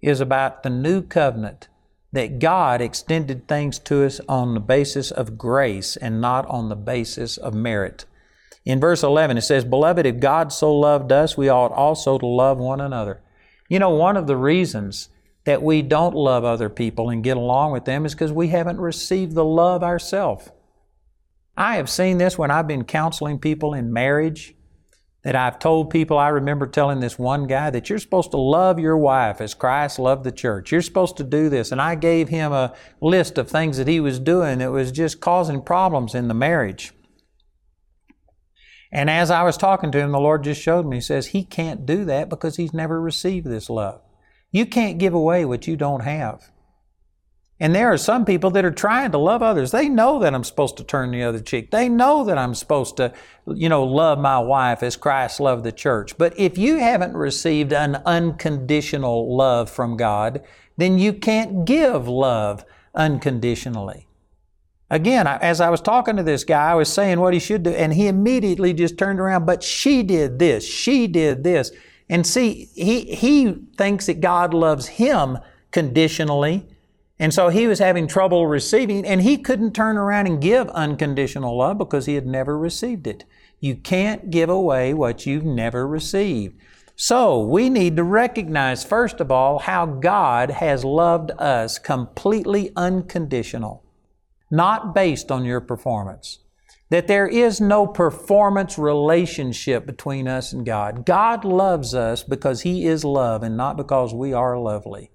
is 0.00 0.20
about 0.20 0.62
the 0.62 0.70
new 0.70 1.02
covenant 1.02 1.68
that 2.12 2.38
God 2.38 2.80
extended 2.80 3.46
things 3.46 3.78
to 3.80 4.04
us 4.04 4.20
on 4.28 4.54
the 4.54 4.60
basis 4.60 5.10
of 5.10 5.38
grace 5.38 5.96
and 5.96 6.20
not 6.20 6.46
on 6.46 6.68
the 6.68 6.76
basis 6.76 7.36
of 7.36 7.54
merit. 7.54 8.04
In 8.64 8.80
verse 8.80 9.02
11, 9.02 9.38
it 9.38 9.42
says, 9.42 9.64
Beloved, 9.64 10.06
if 10.06 10.20
God 10.20 10.52
so 10.52 10.74
loved 10.74 11.12
us, 11.12 11.36
we 11.36 11.48
ought 11.48 11.72
also 11.72 12.18
to 12.18 12.26
love 12.26 12.58
one 12.58 12.80
another. 12.80 13.22
You 13.68 13.78
know, 13.78 13.90
one 13.90 14.16
of 14.16 14.26
the 14.26 14.36
reasons 14.36 15.08
that 15.44 15.62
we 15.62 15.82
don't 15.82 16.14
love 16.14 16.44
other 16.44 16.68
people 16.68 17.08
and 17.08 17.24
get 17.24 17.36
along 17.36 17.72
with 17.72 17.84
them 17.84 18.04
is 18.04 18.14
because 18.14 18.32
we 18.32 18.48
haven't 18.48 18.80
received 18.80 19.34
the 19.34 19.44
love 19.44 19.82
ourselves. 19.82 20.50
I 21.56 21.76
have 21.76 21.88
seen 21.88 22.18
this 22.18 22.36
when 22.36 22.50
I've 22.50 22.66
been 22.66 22.84
counseling 22.84 23.38
people 23.38 23.74
in 23.74 23.92
marriage. 23.92 24.54
That 25.22 25.36
I've 25.36 25.58
told 25.58 25.90
people, 25.90 26.16
I 26.16 26.28
remember 26.28 26.66
telling 26.66 27.00
this 27.00 27.18
one 27.18 27.46
guy 27.46 27.68
that 27.70 27.90
you're 27.90 27.98
supposed 27.98 28.30
to 28.30 28.38
love 28.38 28.78
your 28.78 28.96
wife 28.96 29.42
as 29.42 29.52
Christ 29.52 29.98
loved 29.98 30.24
the 30.24 30.32
church. 30.32 30.72
You're 30.72 30.80
supposed 30.80 31.18
to 31.18 31.24
do 31.24 31.50
this. 31.50 31.72
And 31.72 31.80
I 31.80 31.94
gave 31.94 32.30
him 32.30 32.52
a 32.52 32.74
list 33.02 33.36
of 33.36 33.50
things 33.50 33.76
that 33.76 33.86
he 33.86 34.00
was 34.00 34.18
doing 34.18 34.58
that 34.58 34.72
was 34.72 34.90
just 34.90 35.20
causing 35.20 35.60
problems 35.60 36.14
in 36.14 36.28
the 36.28 36.34
marriage. 36.34 36.92
And 38.92 39.10
as 39.10 39.30
I 39.30 39.42
was 39.42 39.56
talking 39.56 39.92
to 39.92 39.98
him, 39.98 40.10
the 40.10 40.18
Lord 40.18 40.42
just 40.42 40.60
showed 40.60 40.86
me, 40.86 40.96
He 40.96 41.02
says, 41.02 41.28
He 41.28 41.44
can't 41.44 41.86
do 41.86 42.04
that 42.06 42.28
because 42.28 42.56
he's 42.56 42.72
never 42.72 43.00
received 43.00 43.46
this 43.46 43.70
love. 43.70 44.00
You 44.50 44.66
can't 44.66 44.98
give 44.98 45.14
away 45.14 45.44
what 45.44 45.66
you 45.66 45.76
don't 45.76 46.02
have. 46.02 46.50
And 47.62 47.74
there 47.74 47.92
are 47.92 47.98
some 47.98 48.24
people 48.24 48.50
that 48.52 48.64
are 48.64 48.70
trying 48.70 49.12
to 49.12 49.18
love 49.18 49.42
others. 49.42 49.70
They 49.70 49.88
know 49.88 50.18
that 50.20 50.34
I'm 50.34 50.44
supposed 50.44 50.78
to 50.78 50.84
turn 50.84 51.10
the 51.10 51.22
other 51.22 51.40
cheek. 51.40 51.70
They 51.70 51.90
know 51.90 52.24
that 52.24 52.38
I'm 52.38 52.54
supposed 52.54 52.96
to, 52.96 53.12
you 53.46 53.68
know, 53.68 53.84
love 53.84 54.18
my 54.18 54.38
wife 54.38 54.82
as 54.82 54.96
Christ 54.96 55.40
loved 55.40 55.64
the 55.64 55.72
church. 55.72 56.16
But 56.16 56.38
if 56.38 56.56
you 56.56 56.78
haven't 56.78 57.14
received 57.14 57.74
an 57.74 57.96
unconditional 58.06 59.36
love 59.36 59.68
from 59.68 59.98
God, 59.98 60.42
then 60.78 60.98
you 60.98 61.12
can't 61.12 61.66
give 61.66 62.08
love 62.08 62.64
unconditionally. 62.94 64.06
Again, 64.88 65.26
as 65.26 65.60
I 65.60 65.68
was 65.68 65.82
talking 65.82 66.16
to 66.16 66.22
this 66.22 66.42
guy, 66.42 66.72
I 66.72 66.74
was 66.74 66.90
saying 66.90 67.20
what 67.20 67.34
he 67.34 67.38
should 67.38 67.62
do, 67.62 67.70
and 67.70 67.92
he 67.92 68.08
immediately 68.08 68.72
just 68.72 68.96
turned 68.96 69.20
around, 69.20 69.44
but 69.44 69.62
she 69.62 70.02
did 70.02 70.38
this, 70.38 70.66
she 70.66 71.06
did 71.06 71.44
this. 71.44 71.70
And 72.08 72.26
see, 72.26 72.70
he, 72.74 73.02
he 73.02 73.54
thinks 73.76 74.06
that 74.06 74.20
God 74.20 74.52
loves 74.54 74.86
him 74.86 75.38
conditionally. 75.70 76.66
And 77.20 77.34
so 77.34 77.50
he 77.50 77.66
was 77.66 77.80
having 77.80 78.06
trouble 78.08 78.46
receiving, 78.46 79.04
and 79.04 79.20
he 79.20 79.36
couldn't 79.36 79.74
turn 79.74 79.98
around 79.98 80.26
and 80.26 80.40
give 80.40 80.70
unconditional 80.70 81.58
love 81.58 81.76
because 81.76 82.06
he 82.06 82.14
had 82.14 82.26
never 82.26 82.56
received 82.56 83.06
it. 83.06 83.26
You 83.60 83.76
can't 83.76 84.30
give 84.30 84.48
away 84.48 84.94
what 84.94 85.26
you've 85.26 85.44
never 85.44 85.86
received. 85.86 86.58
So 86.96 87.38
we 87.38 87.68
need 87.68 87.96
to 87.96 88.04
recognize, 88.04 88.84
first 88.84 89.20
of 89.20 89.30
all, 89.30 89.58
how 89.58 89.84
God 89.84 90.50
has 90.50 90.82
loved 90.82 91.30
us 91.32 91.78
completely 91.78 92.72
unconditional, 92.74 93.84
not 94.50 94.94
based 94.94 95.30
on 95.30 95.44
your 95.44 95.60
performance. 95.60 96.38
That 96.88 97.06
there 97.06 97.28
is 97.28 97.60
no 97.60 97.86
performance 97.86 98.78
relationship 98.78 99.84
between 99.84 100.26
us 100.26 100.54
and 100.54 100.64
God. 100.64 101.04
God 101.04 101.44
loves 101.44 101.94
us 101.94 102.24
because 102.24 102.62
He 102.62 102.86
is 102.86 103.04
love 103.04 103.42
and 103.42 103.58
not 103.58 103.76
because 103.76 104.14
we 104.14 104.32
are 104.32 104.58
lovely. 104.58 105.10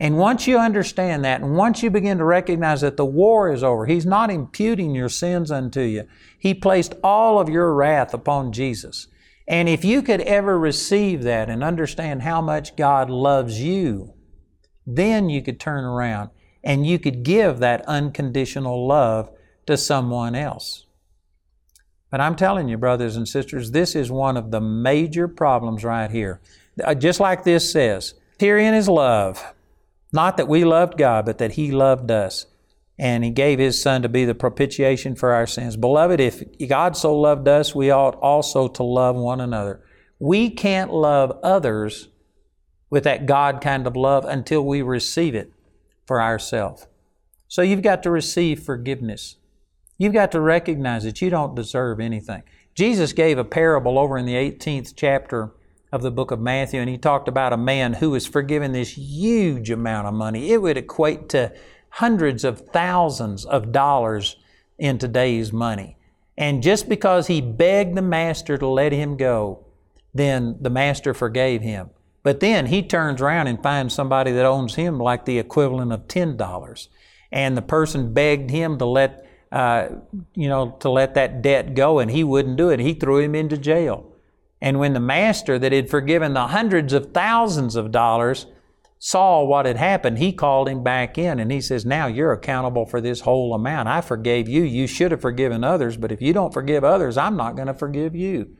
And 0.00 0.18
once 0.18 0.46
you 0.46 0.58
understand 0.58 1.24
that, 1.24 1.40
and 1.40 1.56
once 1.56 1.82
you 1.82 1.90
begin 1.90 2.18
to 2.18 2.24
recognize 2.24 2.80
that 2.80 2.96
the 2.96 3.04
war 3.04 3.52
is 3.52 3.62
over, 3.62 3.86
He's 3.86 4.06
not 4.06 4.30
imputing 4.30 4.94
your 4.94 5.08
sins 5.08 5.50
unto 5.50 5.80
you. 5.80 6.08
He 6.38 6.52
placed 6.52 6.94
all 7.02 7.38
of 7.38 7.48
your 7.48 7.72
wrath 7.74 8.12
upon 8.12 8.52
Jesus. 8.52 9.06
And 9.46 9.68
if 9.68 9.84
you 9.84 10.02
could 10.02 10.22
ever 10.22 10.58
receive 10.58 11.22
that 11.24 11.50
and 11.50 11.62
understand 11.62 12.22
how 12.22 12.40
much 12.40 12.76
God 12.76 13.10
loves 13.10 13.60
you, 13.60 14.14
then 14.86 15.28
you 15.28 15.42
could 15.42 15.60
turn 15.60 15.84
around 15.84 16.30
and 16.62 16.86
you 16.86 16.98
could 16.98 17.22
give 17.22 17.58
that 17.58 17.86
unconditional 17.86 18.86
love 18.86 19.30
to 19.66 19.76
someone 19.76 20.34
else. 20.34 20.86
But 22.10 22.20
I'm 22.20 22.36
telling 22.36 22.68
you, 22.68 22.78
brothers 22.78 23.16
and 23.16 23.28
sisters, 23.28 23.72
this 23.72 23.94
is 23.94 24.10
one 24.10 24.36
of 24.36 24.50
the 24.50 24.60
major 24.60 25.28
problems 25.28 25.84
right 25.84 26.10
here. 26.10 26.40
Uh, 26.82 26.94
just 26.94 27.20
like 27.20 27.44
this 27.44 27.70
says, 27.70 28.14
herein 28.38 28.74
is 28.74 28.88
love. 28.88 29.53
Not 30.14 30.38
that 30.38 30.48
we 30.48 30.64
loved 30.64 30.96
God, 30.96 31.26
but 31.26 31.36
that 31.38 31.52
He 31.52 31.70
loved 31.70 32.10
us 32.10 32.46
and 32.98 33.24
he 33.24 33.30
gave 33.30 33.58
his 33.58 33.80
son 33.80 34.02
to 34.02 34.08
be 34.08 34.24
the 34.24 34.34
propitiation 34.34 35.16
for 35.16 35.32
our 35.32 35.46
sins. 35.46 35.76
Beloved, 35.76 36.20
if 36.20 36.42
God 36.68 36.96
so 36.96 37.18
loved 37.18 37.48
us, 37.48 37.74
we 37.74 37.90
ought 37.90 38.14
also 38.16 38.68
to 38.68 38.82
love 38.82 39.16
one 39.16 39.40
another. 39.40 39.80
We 40.18 40.50
can't 40.50 40.92
love 40.92 41.36
others 41.42 42.08
with 42.90 43.04
that 43.04 43.26
God 43.26 43.60
kind 43.60 43.86
of 43.86 43.96
love 43.96 44.24
until 44.24 44.64
we 44.64 44.80
receive 44.80 45.34
it 45.34 45.52
for 46.06 46.22
ourselves. 46.22 46.86
So 47.48 47.62
you've 47.62 47.82
got 47.82 48.02
to 48.04 48.10
receive 48.10 48.62
forgiveness. 48.62 49.36
You've 49.98 50.12
got 50.12 50.30
to 50.32 50.40
recognize 50.40 51.02
that 51.04 51.20
you 51.20 51.30
don't 51.30 51.56
deserve 51.56 51.98
anything. 51.98 52.42
Jesus 52.74 53.12
gave 53.12 53.38
a 53.38 53.44
parable 53.44 53.98
over 53.98 54.16
in 54.16 54.26
the 54.26 54.34
18th 54.34 54.94
chapter 54.96 55.52
of 55.94 56.02
the 56.02 56.10
book 56.10 56.32
of 56.32 56.40
Matthew, 56.40 56.80
and 56.80 56.90
he 56.90 56.98
talked 56.98 57.28
about 57.28 57.52
a 57.52 57.56
man 57.56 57.92
who 57.92 58.10
was 58.10 58.26
forgiven 58.26 58.72
this 58.72 58.98
huge 58.98 59.70
amount 59.70 60.08
of 60.08 60.14
money. 60.14 60.50
It 60.50 60.60
would 60.60 60.76
equate 60.76 61.28
to 61.28 61.52
hundreds 61.88 62.42
of 62.42 62.68
thousands 62.72 63.44
of 63.44 63.70
dollars 63.70 64.34
in 64.76 64.98
today's 64.98 65.52
money. 65.52 65.96
And 66.36 66.64
just 66.64 66.88
because 66.88 67.28
he 67.28 67.40
begged 67.40 67.96
the 67.96 68.02
master 68.02 68.58
to 68.58 68.66
let 68.66 68.90
him 68.90 69.16
go, 69.16 69.64
then 70.12 70.56
the 70.60 70.68
master 70.68 71.14
forgave 71.14 71.62
him. 71.62 71.90
But 72.24 72.40
then 72.40 72.66
he 72.66 72.82
turns 72.82 73.22
around 73.22 73.46
and 73.46 73.62
finds 73.62 73.94
somebody 73.94 74.32
that 74.32 74.44
owns 74.44 74.74
him 74.74 74.98
like 74.98 75.24
the 75.24 75.38
equivalent 75.38 75.92
of 75.92 76.08
$10. 76.08 76.88
And 77.30 77.56
the 77.56 77.62
person 77.62 78.12
begged 78.12 78.50
him 78.50 78.78
to 78.78 78.84
let, 78.84 79.28
uh, 79.52 79.90
you 80.34 80.48
know, 80.48 80.76
to 80.80 80.90
let 80.90 81.14
that 81.14 81.40
debt 81.40 81.74
go, 81.74 82.00
and 82.00 82.10
he 82.10 82.24
wouldn't 82.24 82.56
do 82.56 82.70
it. 82.70 82.80
He 82.80 82.94
threw 82.94 83.20
him 83.20 83.36
into 83.36 83.56
jail. 83.56 84.10
And 84.64 84.78
when 84.78 84.94
the 84.94 84.98
master 84.98 85.58
that 85.58 85.72
had 85.72 85.90
forgiven 85.90 86.32
the 86.32 86.46
hundreds 86.46 86.94
of 86.94 87.12
thousands 87.12 87.76
of 87.76 87.92
dollars 87.92 88.46
saw 88.98 89.44
what 89.44 89.66
had 89.66 89.76
happened, 89.76 90.16
he 90.16 90.32
called 90.32 90.70
him 90.70 90.82
back 90.82 91.18
in 91.18 91.38
and 91.38 91.52
he 91.52 91.60
says, 91.60 91.84
Now 91.84 92.06
you're 92.06 92.32
accountable 92.32 92.86
for 92.86 92.98
this 92.98 93.20
whole 93.20 93.52
amount. 93.52 93.88
I 93.88 94.00
forgave 94.00 94.48
you. 94.48 94.62
You 94.62 94.86
should 94.86 95.10
have 95.10 95.20
forgiven 95.20 95.64
others, 95.64 95.98
but 95.98 96.10
if 96.10 96.22
you 96.22 96.32
don't 96.32 96.54
forgive 96.54 96.82
others, 96.82 97.18
I'm 97.18 97.36
not 97.36 97.56
going 97.56 97.66
to 97.66 97.74
forgive 97.74 98.14
you. 98.14 98.56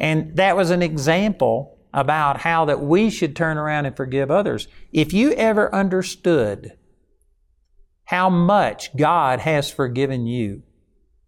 And 0.00 0.34
that 0.34 0.56
was 0.56 0.70
an 0.70 0.82
example 0.82 1.78
about 1.94 2.38
how 2.38 2.64
that 2.64 2.80
we 2.80 3.08
should 3.08 3.36
turn 3.36 3.56
around 3.56 3.86
and 3.86 3.96
forgive 3.96 4.32
others. 4.32 4.66
If 4.92 5.12
you 5.12 5.30
ever 5.34 5.72
understood 5.72 6.76
how 8.06 8.30
much 8.30 8.96
God 8.96 9.38
has 9.38 9.70
forgiven 9.70 10.26
you, 10.26 10.64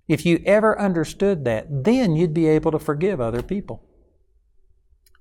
if 0.09 0.26
you 0.26 0.42
ever 0.44 0.76
understood 0.76 1.44
that, 1.44 1.85
then 1.85 2.16
you'd 2.16 2.35
be 2.35 2.49
able 2.49 2.73
to 2.73 2.80
forgive 2.80 3.21
other 3.21 3.42
people. 3.42 3.85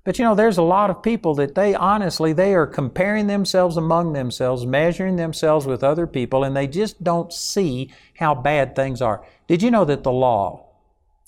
But 0.04 0.18
you 0.18 0.24
know, 0.24 0.34
there's 0.34 0.58
a 0.58 0.62
lot 0.62 0.90
of 0.90 1.02
people 1.02 1.34
that 1.36 1.54
they 1.54 1.74
honestly, 1.74 2.32
they 2.32 2.54
are 2.54 2.66
comparing 2.66 3.28
themselves 3.28 3.76
among 3.76 4.12
themselves, 4.12 4.66
measuring 4.66 5.16
themselves 5.16 5.64
with 5.64 5.84
other 5.84 6.08
people, 6.08 6.42
and 6.42 6.56
they 6.56 6.66
just 6.66 7.04
don't 7.04 7.32
see 7.32 7.92
how 8.18 8.34
bad 8.34 8.74
things 8.74 9.00
are. 9.00 9.24
Did 9.46 9.62
you 9.62 9.70
know 9.70 9.84
that 9.84 10.02
the 10.02 10.12
law, 10.12 10.66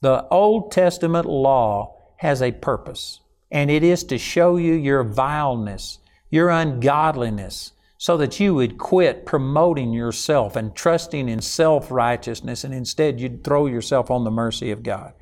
the 0.01 0.27
Old 0.29 0.73
Testament 0.73 1.27
law, 1.27 1.95
has 2.17 2.43
a 2.43 2.51
purpose? 2.51 3.21
And 3.51 3.71
it 3.71 3.85
is 3.85 4.03
to 4.05 4.19
show 4.19 4.57
you 4.57 4.75
your 4.75 5.05
vileness, 5.05 6.01
your 6.29 6.51
ungodliness, 6.51 7.73
so 7.97 8.17
that 8.17 8.41
you 8.41 8.55
would 8.55 8.77
quit 8.77 9.25
promoting 9.25 9.93
yourself 9.93 10.57
and 10.57 10.75
trusting 10.75 11.29
in 11.29 11.41
self 11.41 11.93
righteousness, 11.93 12.65
and 12.65 12.75
instead 12.75 13.21
you'd 13.21 13.45
throw 13.45 13.67
yourself 13.67 14.11
on 14.11 14.25
the 14.25 14.33
mercy 14.33 14.73
of 14.73 14.83
God. 14.83 15.13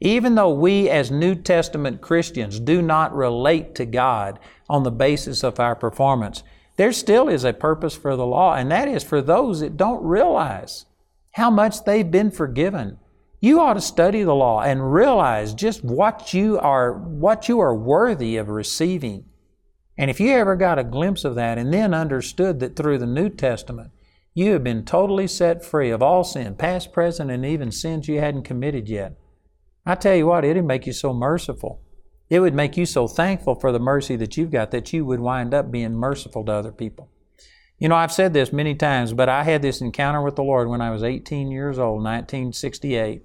Even 0.00 0.36
though 0.36 0.52
we 0.52 0.88
as 0.88 1.10
New 1.10 1.34
Testament 1.34 2.00
Christians 2.00 2.60
do 2.60 2.80
not 2.80 3.14
relate 3.14 3.74
to 3.74 3.84
God 3.84 4.38
on 4.68 4.84
the 4.84 4.90
basis 4.90 5.42
of 5.42 5.58
our 5.58 5.74
performance, 5.74 6.42
there 6.76 6.92
still 6.92 7.28
is 7.28 7.44
a 7.44 7.52
purpose 7.52 7.96
for 7.96 8.14
the 8.14 8.26
law, 8.26 8.54
and 8.54 8.70
that 8.70 8.86
is 8.86 9.02
for 9.02 9.20
those 9.20 9.58
that 9.60 9.76
don't 9.76 10.04
realize 10.04 10.86
how 11.32 11.50
much 11.50 11.84
they've 11.84 12.10
been 12.10 12.30
forgiven. 12.30 12.98
You 13.40 13.60
ought 13.60 13.74
to 13.74 13.80
study 13.80 14.22
the 14.22 14.34
law 14.34 14.62
and 14.62 14.92
realize 14.92 15.54
just 15.54 15.84
what 15.84 16.32
you 16.34 16.58
are 16.58 16.92
what 16.92 17.48
you 17.48 17.58
are 17.60 17.74
worthy 17.74 18.36
of 18.36 18.48
receiving. 18.48 19.24
And 19.96 20.10
if 20.10 20.20
you 20.20 20.30
ever 20.30 20.54
got 20.54 20.78
a 20.78 20.84
glimpse 20.84 21.24
of 21.24 21.34
that 21.34 21.58
and 21.58 21.72
then 21.72 21.92
understood 21.92 22.60
that 22.60 22.76
through 22.76 22.98
the 22.98 23.06
New 23.06 23.28
Testament 23.28 23.90
you 24.34 24.52
have 24.52 24.62
been 24.62 24.84
totally 24.84 25.26
set 25.26 25.64
free 25.64 25.90
of 25.90 26.02
all 26.02 26.22
sin, 26.22 26.54
past, 26.54 26.92
present, 26.92 27.30
and 27.30 27.44
even 27.44 27.72
sins 27.72 28.06
you 28.06 28.20
hadn't 28.20 28.44
committed 28.44 28.88
yet, 28.88 29.18
I 29.88 29.94
tell 29.94 30.14
you 30.14 30.26
what, 30.26 30.44
it'd 30.44 30.66
make 30.66 30.86
you 30.86 30.92
so 30.92 31.14
merciful. 31.14 31.80
It 32.28 32.40
would 32.40 32.52
make 32.52 32.76
you 32.76 32.84
so 32.84 33.08
thankful 33.08 33.54
for 33.54 33.72
the 33.72 33.78
mercy 33.78 34.16
that 34.16 34.36
you've 34.36 34.50
got 34.50 34.70
that 34.70 34.92
you 34.92 35.06
would 35.06 35.18
wind 35.18 35.54
up 35.54 35.70
being 35.70 35.94
merciful 35.94 36.44
to 36.44 36.52
other 36.52 36.72
people. 36.72 37.08
You 37.78 37.88
know, 37.88 37.94
I've 37.94 38.12
said 38.12 38.34
this 38.34 38.52
many 38.52 38.74
times, 38.74 39.14
but 39.14 39.30
I 39.30 39.44
had 39.44 39.62
this 39.62 39.80
encounter 39.80 40.20
with 40.20 40.36
the 40.36 40.42
Lord 40.42 40.68
when 40.68 40.82
I 40.82 40.90
was 40.90 41.02
18 41.02 41.50
years 41.50 41.78
old, 41.78 42.04
1968. 42.04 43.22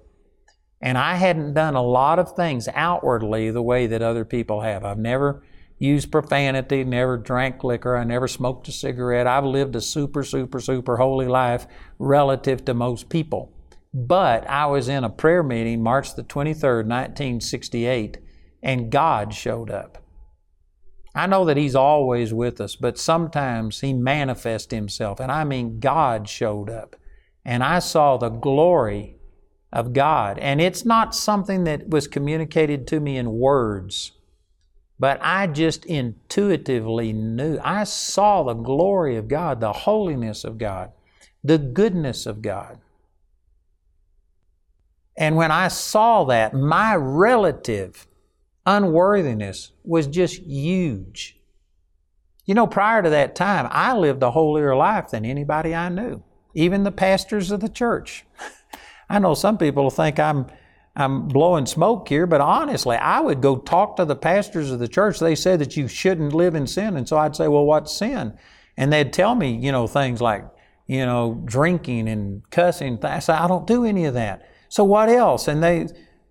And 0.80 0.96
I 0.96 1.16
hadn't 1.16 1.52
done 1.52 1.74
a 1.74 1.82
lot 1.82 2.18
of 2.18 2.34
things 2.34 2.66
outwardly 2.74 3.50
the 3.50 3.60
way 3.60 3.86
that 3.86 4.00
other 4.00 4.24
people 4.24 4.62
have. 4.62 4.86
I've 4.86 4.96
never 4.96 5.44
used 5.78 6.10
profanity, 6.10 6.82
never 6.82 7.18
drank 7.18 7.62
liquor, 7.62 7.94
I 7.94 8.04
never 8.04 8.26
smoked 8.26 8.68
a 8.68 8.72
cigarette. 8.72 9.26
I've 9.26 9.44
lived 9.44 9.76
a 9.76 9.82
super, 9.82 10.24
super, 10.24 10.60
super 10.60 10.96
holy 10.96 11.26
life 11.26 11.66
relative 11.98 12.64
to 12.64 12.72
most 12.72 13.10
people. 13.10 13.53
But 13.96 14.50
I 14.50 14.66
was 14.66 14.88
in 14.88 15.04
a 15.04 15.08
prayer 15.08 15.44
meeting 15.44 15.80
March 15.80 16.16
the 16.16 16.24
23rd, 16.24 16.88
1968, 16.88 18.18
and 18.60 18.90
God 18.90 19.32
showed 19.32 19.70
up. 19.70 19.98
I 21.14 21.28
know 21.28 21.44
that 21.44 21.56
He's 21.56 21.76
always 21.76 22.34
with 22.34 22.60
us, 22.60 22.74
but 22.74 22.98
sometimes 22.98 23.82
He 23.82 23.92
manifests 23.92 24.74
Himself. 24.74 25.20
And 25.20 25.30
I 25.30 25.44
mean, 25.44 25.78
God 25.78 26.28
showed 26.28 26.68
up. 26.68 26.96
And 27.44 27.62
I 27.62 27.78
saw 27.78 28.16
the 28.16 28.30
glory 28.30 29.14
of 29.72 29.92
God. 29.92 30.40
And 30.40 30.60
it's 30.60 30.84
not 30.84 31.14
something 31.14 31.62
that 31.64 31.88
was 31.88 32.08
communicated 32.08 32.88
to 32.88 32.98
me 32.98 33.16
in 33.16 33.38
words, 33.38 34.10
but 34.98 35.20
I 35.22 35.46
just 35.46 35.84
intuitively 35.84 37.12
knew. 37.12 37.60
I 37.62 37.84
saw 37.84 38.42
the 38.42 38.54
glory 38.54 39.16
of 39.16 39.28
God, 39.28 39.60
the 39.60 39.72
holiness 39.72 40.42
of 40.42 40.58
God, 40.58 40.90
the 41.44 41.58
goodness 41.58 42.26
of 42.26 42.42
God. 42.42 42.80
And 45.16 45.36
when 45.36 45.50
I 45.50 45.68
saw 45.68 46.24
that, 46.24 46.54
my 46.54 46.96
relative 46.96 48.06
unworthiness 48.66 49.72
was 49.84 50.06
just 50.06 50.42
huge. 50.42 51.38
You 52.46 52.54
know, 52.54 52.66
prior 52.66 53.02
to 53.02 53.10
that 53.10 53.34
time, 53.34 53.68
I 53.70 53.96
lived 53.96 54.22
a 54.22 54.30
holier 54.30 54.76
life 54.76 55.10
than 55.10 55.24
anybody 55.24 55.74
I 55.74 55.88
knew, 55.88 56.22
even 56.54 56.82
the 56.82 56.92
pastors 56.92 57.50
of 57.50 57.60
the 57.60 57.68
church. 57.68 58.24
I 59.08 59.18
know 59.18 59.34
some 59.34 59.58
people 59.58 59.90
think 59.90 60.18
I'm 60.18 60.46
I'm 60.96 61.26
blowing 61.26 61.66
smoke 61.66 62.08
here, 62.08 62.24
but 62.24 62.40
honestly, 62.40 62.96
I 62.96 63.20
would 63.20 63.40
go 63.40 63.56
talk 63.56 63.96
to 63.96 64.04
the 64.04 64.14
pastors 64.14 64.70
of 64.70 64.78
the 64.78 64.86
church. 64.86 65.18
They 65.18 65.34
said 65.34 65.58
that 65.58 65.76
you 65.76 65.88
shouldn't 65.88 66.32
live 66.32 66.54
in 66.54 66.68
sin, 66.68 66.96
and 66.96 67.08
so 67.08 67.16
I'd 67.16 67.34
say, 67.34 67.48
"Well, 67.48 67.64
what's 67.64 67.96
sin?" 67.96 68.38
And 68.76 68.92
they'd 68.92 69.12
tell 69.12 69.34
me, 69.34 69.56
you 69.56 69.72
know, 69.72 69.86
things 69.88 70.20
like, 70.20 70.44
you 70.86 71.04
know, 71.04 71.42
drinking 71.44 72.08
and 72.08 72.48
cussing. 72.50 72.98
I 73.02 73.18
said, 73.18 73.38
"I 73.38 73.48
don't 73.48 73.66
do 73.66 73.84
any 73.84 74.04
of 74.04 74.14
that." 74.14 74.42
So 74.74 74.82
what 74.82 75.08
else? 75.08 75.46
And 75.46 75.62
they, 75.62 75.86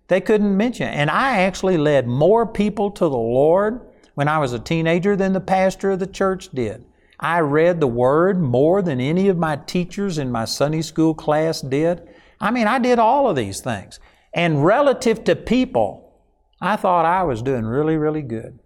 they 0.08 0.20
couldn't 0.20 0.54
mention. 0.54 0.86
And 0.88 1.08
I 1.08 1.38
actually 1.38 1.78
led 1.78 2.06
more 2.06 2.44
people 2.46 2.90
to 2.90 3.04
the 3.04 3.08
Lord 3.08 3.80
when 4.16 4.28
I 4.28 4.36
was 4.36 4.52
a 4.52 4.58
teenager 4.58 5.16
than 5.16 5.32
the 5.32 5.40
pastor 5.40 5.92
of 5.92 5.98
the 5.98 6.06
church 6.06 6.50
did. 6.50 6.84
I 7.18 7.40
read 7.40 7.80
the 7.80 7.86
Word 7.86 8.38
more 8.38 8.82
than 8.82 9.00
any 9.00 9.28
of 9.28 9.38
my 9.38 9.56
teachers 9.56 10.18
in 10.18 10.30
my 10.30 10.44
Sunday 10.44 10.82
school 10.82 11.14
class 11.14 11.62
did. 11.62 12.06
I 12.38 12.50
mean, 12.50 12.66
I 12.66 12.78
did 12.78 12.98
all 12.98 13.30
of 13.30 13.36
these 13.36 13.62
things. 13.62 13.98
And 14.34 14.62
relative 14.62 15.24
to 15.24 15.36
people, 15.36 16.12
I 16.60 16.76
thought 16.76 17.06
I 17.06 17.22
was 17.22 17.40
doing 17.40 17.64
really, 17.64 17.96
really 17.96 18.20
good. 18.20 18.58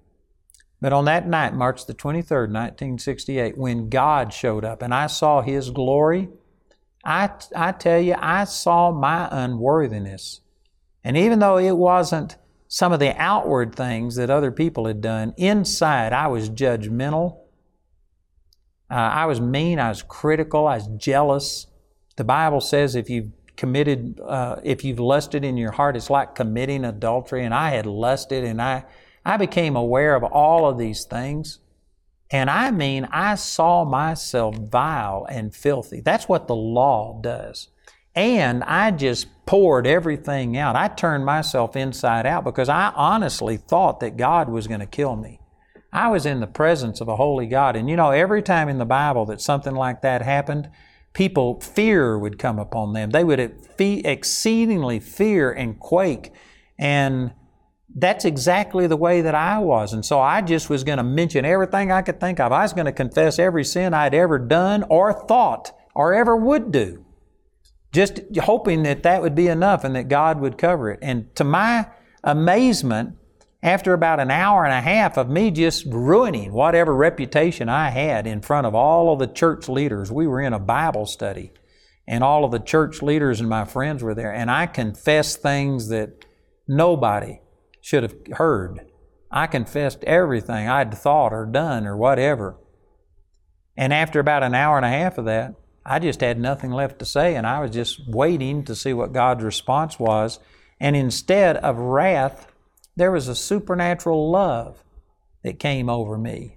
But 0.80 0.92
on 0.92 1.04
that 1.04 1.28
night, 1.28 1.54
March 1.54 1.86
the 1.86 1.94
23rd, 1.94 2.50
1968, 2.50 3.56
when 3.56 3.88
God 3.88 4.32
showed 4.32 4.64
up 4.64 4.82
and 4.82 4.92
I 4.92 5.06
saw 5.06 5.40
His 5.40 5.70
glory, 5.70 6.30
I, 7.08 7.30
I 7.56 7.72
tell 7.72 7.98
you, 7.98 8.16
I 8.18 8.44
saw 8.44 8.92
my 8.92 9.28
unworthiness. 9.32 10.42
And 11.02 11.16
even 11.16 11.38
though 11.38 11.56
it 11.56 11.74
wasn't 11.74 12.36
some 12.68 12.92
of 12.92 13.00
the 13.00 13.16
outward 13.16 13.74
things 13.74 14.16
that 14.16 14.28
other 14.28 14.52
people 14.52 14.86
had 14.86 15.00
done, 15.00 15.32
inside 15.38 16.12
I 16.12 16.26
was 16.26 16.50
judgmental. 16.50 17.38
Uh, 18.90 18.94
I 18.94 19.24
was 19.24 19.40
mean. 19.40 19.78
I 19.78 19.88
was 19.88 20.02
critical. 20.02 20.66
I 20.66 20.74
was 20.74 20.88
jealous. 20.98 21.66
The 22.16 22.24
Bible 22.24 22.60
says 22.60 22.94
if 22.94 23.08
you've 23.08 23.32
committed, 23.56 24.20
uh, 24.20 24.56
if 24.62 24.84
you've 24.84 25.00
lusted 25.00 25.46
in 25.46 25.56
your 25.56 25.72
heart, 25.72 25.96
it's 25.96 26.10
like 26.10 26.34
committing 26.34 26.84
adultery. 26.84 27.42
And 27.42 27.54
I 27.54 27.70
had 27.70 27.86
lusted 27.86 28.44
and 28.44 28.60
I, 28.60 28.84
I 29.24 29.38
became 29.38 29.76
aware 29.76 30.14
of 30.14 30.24
all 30.24 30.68
of 30.68 30.76
these 30.76 31.04
things. 31.04 31.60
And 32.30 32.50
I 32.50 32.70
mean, 32.70 33.08
I 33.10 33.36
saw 33.36 33.84
myself 33.84 34.56
vile 34.56 35.26
and 35.30 35.54
filthy. 35.54 36.00
That's 36.00 36.28
what 36.28 36.46
the 36.46 36.56
law 36.56 37.20
does. 37.22 37.68
And 38.14 38.64
I 38.64 38.90
just 38.90 39.28
poured 39.46 39.86
everything 39.86 40.56
out. 40.56 40.76
I 40.76 40.88
turned 40.88 41.24
myself 41.24 41.76
inside 41.76 42.26
out 42.26 42.44
because 42.44 42.68
I 42.68 42.92
honestly 42.94 43.56
thought 43.56 44.00
that 44.00 44.16
God 44.16 44.48
was 44.48 44.66
going 44.66 44.80
to 44.80 44.86
kill 44.86 45.16
me. 45.16 45.40
I 45.92 46.08
was 46.08 46.26
in 46.26 46.40
the 46.40 46.46
presence 46.46 47.00
of 47.00 47.08
a 47.08 47.16
holy 47.16 47.46
God. 47.46 47.76
And 47.76 47.88
you 47.88 47.96
know, 47.96 48.10
every 48.10 48.42
time 48.42 48.68
in 48.68 48.78
the 48.78 48.84
Bible 48.84 49.24
that 49.26 49.40
something 49.40 49.74
like 49.74 50.02
that 50.02 50.20
happened, 50.20 50.68
people, 51.14 51.60
fear 51.60 52.18
would 52.18 52.38
come 52.38 52.58
upon 52.58 52.92
them. 52.92 53.10
They 53.10 53.24
would 53.24 53.54
exceedingly 53.78 55.00
fear 55.00 55.50
and 55.50 55.78
quake. 55.78 56.32
And 56.78 57.32
that's 57.94 58.24
exactly 58.24 58.86
the 58.86 58.96
way 58.96 59.22
that 59.22 59.34
I 59.34 59.58
was. 59.58 59.92
And 59.92 60.04
so 60.04 60.20
I 60.20 60.42
just 60.42 60.68
was 60.68 60.84
going 60.84 60.98
to 60.98 61.04
mention 61.04 61.44
everything 61.44 61.90
I 61.90 62.02
could 62.02 62.20
think 62.20 62.38
of. 62.38 62.52
I 62.52 62.62
was 62.62 62.72
going 62.72 62.86
to 62.86 62.92
confess 62.92 63.38
every 63.38 63.64
sin 63.64 63.94
I'd 63.94 64.14
ever 64.14 64.38
done 64.38 64.84
or 64.88 65.12
thought 65.26 65.72
or 65.94 66.14
ever 66.14 66.36
would 66.36 66.70
do, 66.70 67.04
just 67.92 68.20
hoping 68.40 68.82
that 68.84 69.02
that 69.02 69.22
would 69.22 69.34
be 69.34 69.48
enough 69.48 69.84
and 69.84 69.96
that 69.96 70.08
God 70.08 70.40
would 70.40 70.58
cover 70.58 70.90
it. 70.90 70.98
And 71.02 71.34
to 71.36 71.44
my 71.44 71.88
amazement, 72.22 73.16
after 73.62 73.92
about 73.92 74.20
an 74.20 74.30
hour 74.30 74.64
and 74.64 74.72
a 74.72 74.80
half 74.80 75.16
of 75.16 75.28
me 75.28 75.50
just 75.50 75.84
ruining 75.86 76.52
whatever 76.52 76.94
reputation 76.94 77.68
I 77.68 77.90
had 77.90 78.26
in 78.26 78.42
front 78.42 78.66
of 78.66 78.74
all 78.74 79.12
of 79.12 79.18
the 79.18 79.26
church 79.26 79.68
leaders, 79.68 80.12
we 80.12 80.28
were 80.28 80.40
in 80.40 80.52
a 80.52 80.60
Bible 80.60 81.06
study, 81.06 81.52
and 82.06 82.22
all 82.22 82.44
of 82.44 82.52
the 82.52 82.60
church 82.60 83.02
leaders 83.02 83.40
and 83.40 83.48
my 83.48 83.64
friends 83.64 84.02
were 84.02 84.14
there, 84.14 84.32
and 84.32 84.50
I 84.50 84.66
confessed 84.66 85.42
things 85.42 85.88
that 85.88 86.24
nobody 86.68 87.40
should 87.80 88.02
have 88.02 88.16
heard. 88.32 88.90
I 89.30 89.46
confessed 89.46 90.04
everything 90.04 90.68
I'd 90.68 90.94
thought 90.94 91.32
or 91.32 91.46
done 91.46 91.86
or 91.86 91.96
whatever. 91.96 92.56
And 93.76 93.92
after 93.92 94.20
about 94.20 94.42
an 94.42 94.54
hour 94.54 94.76
and 94.76 94.86
a 94.86 94.90
half 94.90 95.18
of 95.18 95.26
that, 95.26 95.54
I 95.84 95.98
just 95.98 96.20
had 96.20 96.38
nothing 96.38 96.70
left 96.70 96.98
to 96.98 97.04
say, 97.04 97.34
and 97.34 97.46
I 97.46 97.60
was 97.60 97.70
just 97.70 98.00
waiting 98.08 98.64
to 98.64 98.74
see 98.74 98.92
what 98.92 99.12
God's 99.12 99.44
response 99.44 99.98
was. 99.98 100.38
And 100.80 100.96
instead 100.96 101.56
of 101.58 101.78
wrath, 101.78 102.46
there 102.96 103.10
was 103.10 103.28
a 103.28 103.34
supernatural 103.34 104.30
love 104.30 104.82
that 105.42 105.58
came 105.58 105.88
over 105.88 106.18
me. 106.18 106.56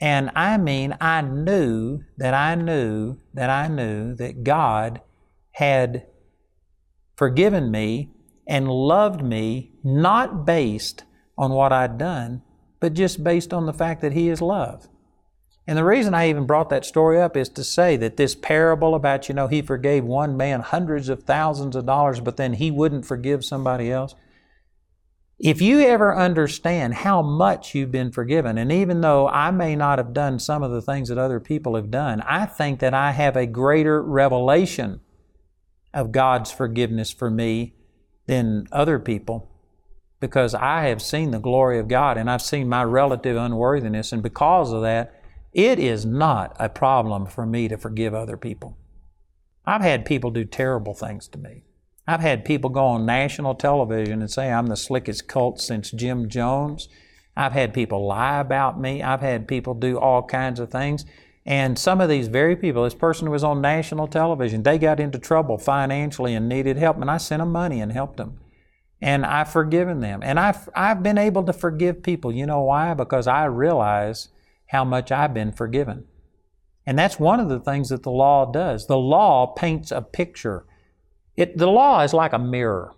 And 0.00 0.30
I 0.34 0.56
mean, 0.56 0.96
I 1.00 1.20
knew 1.20 2.02
that 2.16 2.34
I 2.34 2.56
knew 2.56 3.18
that 3.34 3.50
I 3.50 3.68
knew 3.68 4.16
that 4.16 4.42
God 4.42 5.00
had 5.52 6.06
forgiven 7.14 7.70
me 7.70 8.10
and 8.46 8.68
loved 8.68 9.22
me 9.22 9.72
not 9.82 10.44
based 10.44 11.04
on 11.38 11.52
what 11.52 11.72
I'd 11.72 11.98
done, 11.98 12.42
but 12.80 12.94
just 12.94 13.22
based 13.22 13.52
on 13.52 13.66
the 13.66 13.72
fact 13.72 14.00
that 14.00 14.12
He 14.12 14.28
is 14.28 14.42
love. 14.42 14.88
And 15.66 15.78
the 15.78 15.84
reason 15.84 16.12
I 16.12 16.28
even 16.28 16.46
brought 16.46 16.70
that 16.70 16.84
story 16.84 17.20
up 17.20 17.36
is 17.36 17.48
to 17.50 17.62
say 17.62 17.96
that 17.96 18.16
this 18.16 18.34
parable 18.34 18.94
about, 18.94 19.28
you 19.28 19.34
know, 19.34 19.46
He 19.46 19.62
forgave 19.62 20.04
one 20.04 20.36
man 20.36 20.60
hundreds 20.60 21.08
of 21.08 21.22
thousands 21.22 21.76
of 21.76 21.86
dollars, 21.86 22.20
but 22.20 22.36
then 22.36 22.54
He 22.54 22.70
wouldn't 22.70 23.06
forgive 23.06 23.44
somebody 23.44 23.90
else. 23.90 24.14
If 25.38 25.60
you 25.60 25.80
ever 25.80 26.16
understand 26.16 26.94
how 26.94 27.20
much 27.22 27.74
you've 27.74 27.90
been 27.90 28.12
forgiven, 28.12 28.58
and 28.58 28.70
even 28.70 29.00
though 29.00 29.28
I 29.28 29.50
may 29.50 29.74
not 29.74 29.98
have 29.98 30.12
done 30.12 30.38
some 30.38 30.62
of 30.62 30.70
the 30.70 30.82
things 30.82 31.08
that 31.08 31.18
other 31.18 31.40
people 31.40 31.74
have 31.74 31.90
done, 31.90 32.20
I 32.22 32.46
think 32.46 32.78
that 32.80 32.94
I 32.94 33.10
have 33.12 33.36
a 33.36 33.46
greater 33.46 34.02
revelation 34.02 35.00
of 35.92 36.12
God's 36.12 36.52
forgiveness 36.52 37.10
for 37.10 37.28
me 37.30 37.74
than 38.26 38.66
other 38.72 38.98
people 38.98 39.48
because 40.20 40.54
I 40.54 40.84
have 40.84 41.02
seen 41.02 41.32
the 41.32 41.40
glory 41.40 41.80
of 41.80 41.88
God 41.88 42.16
and 42.16 42.30
I've 42.30 42.42
seen 42.42 42.68
my 42.68 42.84
relative 42.84 43.36
unworthiness. 43.36 44.12
And 44.12 44.22
because 44.22 44.72
of 44.72 44.82
that, 44.82 45.20
it 45.52 45.78
is 45.78 46.06
not 46.06 46.56
a 46.58 46.68
problem 46.68 47.26
for 47.26 47.44
me 47.44 47.68
to 47.68 47.76
forgive 47.76 48.14
other 48.14 48.36
people. 48.36 48.78
I've 49.66 49.82
had 49.82 50.06
people 50.06 50.30
do 50.30 50.44
terrible 50.44 50.94
things 50.94 51.28
to 51.28 51.38
me. 51.38 51.64
I've 52.06 52.20
had 52.20 52.44
people 52.44 52.70
go 52.70 52.84
on 52.84 53.04
national 53.04 53.54
television 53.56 54.20
and 54.20 54.30
say 54.30 54.50
I'm 54.50 54.68
the 54.68 54.76
slickest 54.76 55.28
cult 55.28 55.60
since 55.60 55.90
Jim 55.90 56.28
Jones. 56.28 56.88
I've 57.36 57.52
had 57.52 57.74
people 57.74 58.06
lie 58.06 58.40
about 58.40 58.80
me. 58.80 59.02
I've 59.02 59.20
had 59.20 59.48
people 59.48 59.74
do 59.74 59.98
all 59.98 60.22
kinds 60.22 60.60
of 60.60 60.70
things. 60.70 61.04
And 61.44 61.78
some 61.78 62.00
of 62.00 62.08
these 62.08 62.28
very 62.28 62.54
people, 62.54 62.84
this 62.84 62.94
person 62.94 63.30
was 63.30 63.42
on 63.42 63.60
national 63.60 64.06
television, 64.06 64.62
they 64.62 64.78
got 64.78 65.00
into 65.00 65.18
trouble 65.18 65.58
financially 65.58 66.34
and 66.34 66.48
needed 66.48 66.76
help, 66.76 66.96
and 67.00 67.10
I 67.10 67.16
sent 67.16 67.40
them 67.40 67.50
money 67.50 67.80
and 67.80 67.90
helped 67.90 68.16
them. 68.16 68.38
And 69.00 69.26
I've 69.26 69.50
forgiven 69.50 69.98
them. 69.98 70.20
And 70.22 70.38
I've, 70.38 70.68
I've 70.76 71.02
been 71.02 71.18
able 71.18 71.42
to 71.44 71.52
forgive 71.52 72.04
people. 72.04 72.30
You 72.30 72.46
know 72.46 72.62
why? 72.62 72.94
Because 72.94 73.26
I 73.26 73.46
realize 73.46 74.28
how 74.66 74.84
much 74.84 75.10
I've 75.10 75.34
been 75.34 75.50
forgiven. 75.50 76.04
And 76.86 76.96
that's 76.96 77.18
one 77.18 77.40
of 77.40 77.48
the 77.48 77.58
things 77.58 77.88
that 77.88 78.04
the 78.04 78.10
law 78.10 78.50
does. 78.50 78.86
The 78.86 78.96
law 78.96 79.46
paints 79.46 79.90
a 79.90 80.02
picture. 80.02 80.66
It, 81.36 81.58
the 81.58 81.66
law 81.66 82.02
is 82.02 82.14
like 82.14 82.32
a 82.32 82.38
mirror. 82.38 82.94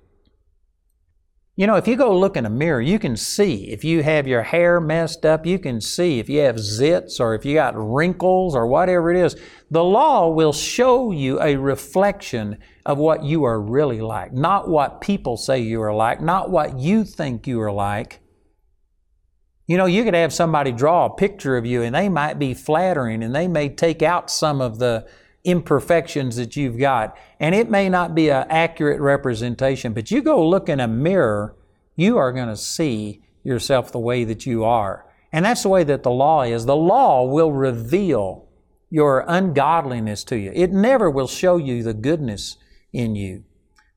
You 1.56 1.68
know, 1.68 1.76
if 1.76 1.86
you 1.86 1.94
go 1.94 2.18
look 2.18 2.36
in 2.36 2.46
a 2.46 2.50
mirror, 2.50 2.80
you 2.80 2.98
can 2.98 3.16
see 3.16 3.70
if 3.70 3.84
you 3.84 4.02
have 4.02 4.26
your 4.26 4.42
hair 4.42 4.80
messed 4.80 5.24
up, 5.24 5.46
you 5.46 5.60
can 5.60 5.80
see 5.80 6.18
if 6.18 6.28
you 6.28 6.40
have 6.40 6.56
zits 6.56 7.20
or 7.20 7.36
if 7.36 7.44
you 7.44 7.54
got 7.54 7.74
wrinkles 7.76 8.56
or 8.56 8.66
whatever 8.66 9.12
it 9.12 9.16
is. 9.16 9.36
The 9.70 9.84
law 9.84 10.28
will 10.28 10.52
show 10.52 11.12
you 11.12 11.40
a 11.40 11.54
reflection 11.54 12.58
of 12.84 12.98
what 12.98 13.22
you 13.22 13.44
are 13.44 13.60
really 13.60 14.00
like, 14.00 14.32
not 14.32 14.68
what 14.68 15.00
people 15.00 15.36
say 15.36 15.60
you 15.60 15.80
are 15.80 15.94
like, 15.94 16.20
not 16.20 16.50
what 16.50 16.80
you 16.80 17.04
think 17.04 17.46
you 17.46 17.60
are 17.60 17.72
like. 17.72 18.20
You 19.68 19.76
know, 19.76 19.86
you 19.86 20.02
could 20.02 20.14
have 20.14 20.32
somebody 20.32 20.72
draw 20.72 21.06
a 21.06 21.14
picture 21.14 21.56
of 21.56 21.64
you 21.64 21.82
and 21.82 21.94
they 21.94 22.08
might 22.08 22.36
be 22.36 22.52
flattering 22.52 23.22
and 23.22 23.32
they 23.32 23.46
may 23.46 23.68
take 23.68 24.02
out 24.02 24.28
some 24.28 24.60
of 24.60 24.80
the 24.80 25.06
imperfections 25.44 26.36
that 26.36 26.56
you've 26.56 26.78
got. 26.78 27.16
And 27.38 27.54
it 27.54 27.70
may 27.70 27.88
not 27.88 28.14
be 28.14 28.30
an 28.30 28.46
accurate 28.48 29.00
representation, 29.00 29.92
but 29.92 30.10
you 30.10 30.22
go 30.22 30.46
look 30.46 30.68
in 30.68 30.80
a 30.80 30.88
mirror, 30.88 31.54
you 31.96 32.16
are 32.16 32.32
going 32.32 32.48
to 32.48 32.56
see 32.56 33.22
yourself 33.42 33.92
the 33.92 33.98
way 33.98 34.24
that 34.24 34.46
you 34.46 34.64
are. 34.64 35.06
And 35.32 35.44
that's 35.44 35.62
the 35.62 35.68
way 35.68 35.84
that 35.84 36.02
the 36.02 36.10
law 36.10 36.42
is. 36.42 36.64
The 36.64 36.76
law 36.76 37.24
will 37.24 37.52
reveal 37.52 38.48
your 38.90 39.24
ungodliness 39.26 40.24
to 40.24 40.36
you. 40.36 40.52
It 40.54 40.72
never 40.72 41.10
will 41.10 41.26
show 41.26 41.56
you 41.56 41.82
the 41.82 41.94
goodness 41.94 42.56
in 42.92 43.16
you. 43.16 43.44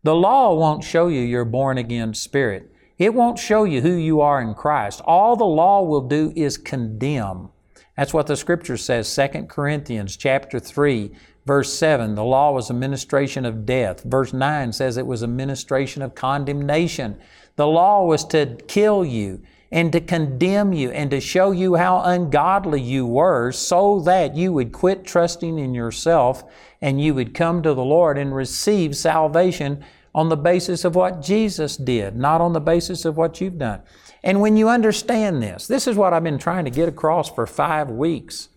The 0.03 0.15
law 0.15 0.53
won't 0.55 0.83
show 0.83 1.07
you 1.07 1.21
your 1.21 1.45
born 1.45 1.77
again 1.77 2.13
spirit. 2.13 2.71
It 2.97 3.13
won't 3.13 3.37
show 3.37 3.63
you 3.63 3.81
who 3.81 3.93
you 3.93 4.21
are 4.21 4.41
in 4.41 4.55
Christ. 4.55 5.01
All 5.05 5.35
the 5.35 5.45
law 5.45 5.83
will 5.83 6.07
do 6.07 6.33
is 6.35 6.57
condemn. 6.57 7.49
That's 7.95 8.13
what 8.13 8.27
the 8.27 8.35
scripture 8.35 8.77
says, 8.77 9.13
2 9.13 9.43
Corinthians 9.43 10.17
chapter 10.17 10.59
3, 10.59 11.11
Verse 11.47 11.71
7, 11.71 12.15
the 12.15 12.25
law 12.25 12.51
was 12.51 12.69
a 12.69 12.73
ministration 12.73 13.45
of 13.45 13.65
death. 13.65 14.03
Verse 14.03 14.33
9 14.33 14.73
says 14.73 14.97
it 14.97 15.07
was 15.07 15.21
a 15.21 15.27
ministration 15.27 16.01
of 16.01 16.13
condemnation. 16.13 17.17
The 17.55 17.65
law 17.65 18.03
was 18.03 18.25
to 18.25 18.57
kill 18.67 19.05
you 19.05 19.41
and 19.71 19.93
to 19.93 20.01
condemn 20.01 20.73
you 20.73 20.91
and 20.91 21.09
to 21.09 21.21
show 21.21 21.51
you 21.51 21.75
how 21.75 22.01
ungodly 22.01 22.81
you 22.81 23.05
were 23.05 23.53
so 23.53 24.01
that 24.01 24.35
you 24.35 24.51
would 24.51 24.73
quit 24.73 25.05
trusting 25.05 25.57
in 25.57 25.73
yourself 25.73 26.43
and 26.81 26.99
you 26.99 27.13
would 27.13 27.33
come 27.33 27.63
to 27.63 27.73
the 27.73 27.81
Lord 27.81 28.17
and 28.17 28.35
receive 28.35 28.97
salvation 28.97 29.85
on 30.13 30.27
the 30.27 30.35
basis 30.35 30.83
of 30.83 30.95
what 30.95 31.21
Jesus 31.21 31.77
did, 31.77 32.17
not 32.17 32.41
on 32.41 32.51
the 32.51 32.59
basis 32.59 33.05
of 33.05 33.15
what 33.15 33.39
you've 33.39 33.57
done. 33.57 33.81
And 34.21 34.41
when 34.41 34.57
you 34.57 34.67
understand 34.67 35.41
this, 35.41 35.65
this 35.65 35.87
is 35.87 35.95
what 35.95 36.11
I've 36.11 36.25
been 36.25 36.39
trying 36.39 36.65
to 36.65 36.71
get 36.71 36.89
across 36.89 37.29
for 37.29 37.47
five 37.47 37.89
weeks 37.89 38.49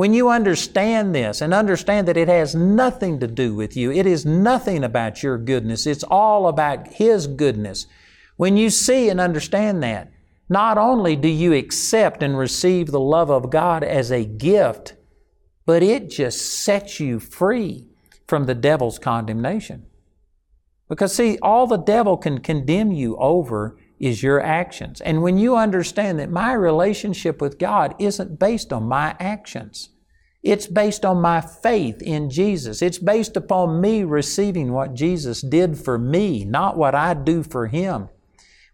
When 0.00 0.14
you 0.14 0.30
understand 0.30 1.14
this 1.14 1.42
and 1.42 1.52
understand 1.52 2.08
that 2.08 2.16
it 2.16 2.28
has 2.28 2.54
nothing 2.54 3.20
to 3.20 3.26
do 3.26 3.54
with 3.54 3.76
you, 3.76 3.92
it 3.92 4.06
is 4.06 4.24
nothing 4.24 4.82
about 4.82 5.22
your 5.22 5.36
goodness, 5.36 5.86
it's 5.86 6.04
all 6.04 6.48
about 6.48 6.88
His 6.88 7.26
goodness. 7.26 7.86
When 8.38 8.56
you 8.56 8.70
see 8.70 9.10
and 9.10 9.20
understand 9.20 9.82
that, 9.82 10.10
not 10.48 10.78
only 10.78 11.16
do 11.16 11.28
you 11.28 11.52
accept 11.52 12.22
and 12.22 12.38
receive 12.38 12.86
the 12.86 12.98
love 12.98 13.28
of 13.28 13.50
God 13.50 13.84
as 13.84 14.10
a 14.10 14.24
gift, 14.24 14.94
but 15.66 15.82
it 15.82 16.08
just 16.08 16.50
sets 16.50 16.98
you 16.98 17.20
free 17.20 17.86
from 18.26 18.46
the 18.46 18.54
devil's 18.54 18.98
condemnation. 18.98 19.84
Because, 20.88 21.14
see, 21.14 21.36
all 21.42 21.66
the 21.66 21.76
devil 21.76 22.16
can 22.16 22.40
condemn 22.40 22.90
you 22.90 23.18
over 23.18 23.76
is 24.00 24.22
your 24.22 24.42
actions. 24.42 25.00
And 25.02 25.22
when 25.22 25.38
you 25.38 25.56
understand 25.56 26.18
that 26.18 26.30
my 26.30 26.54
relationship 26.54 27.40
with 27.40 27.58
God 27.58 27.94
isn't 27.98 28.38
based 28.38 28.72
on 28.72 28.84
my 28.84 29.14
actions, 29.20 29.90
it's 30.42 30.66
based 30.66 31.04
on 31.04 31.20
my 31.20 31.42
faith 31.42 32.00
in 32.00 32.30
Jesus. 32.30 32.80
It's 32.80 32.98
based 32.98 33.36
upon 33.36 33.80
me 33.80 34.02
receiving 34.04 34.72
what 34.72 34.94
Jesus 34.94 35.42
did 35.42 35.78
for 35.78 35.98
me, 35.98 36.46
not 36.46 36.78
what 36.78 36.94
I 36.94 37.12
do 37.12 37.42
for 37.42 37.66
Him. 37.66 38.08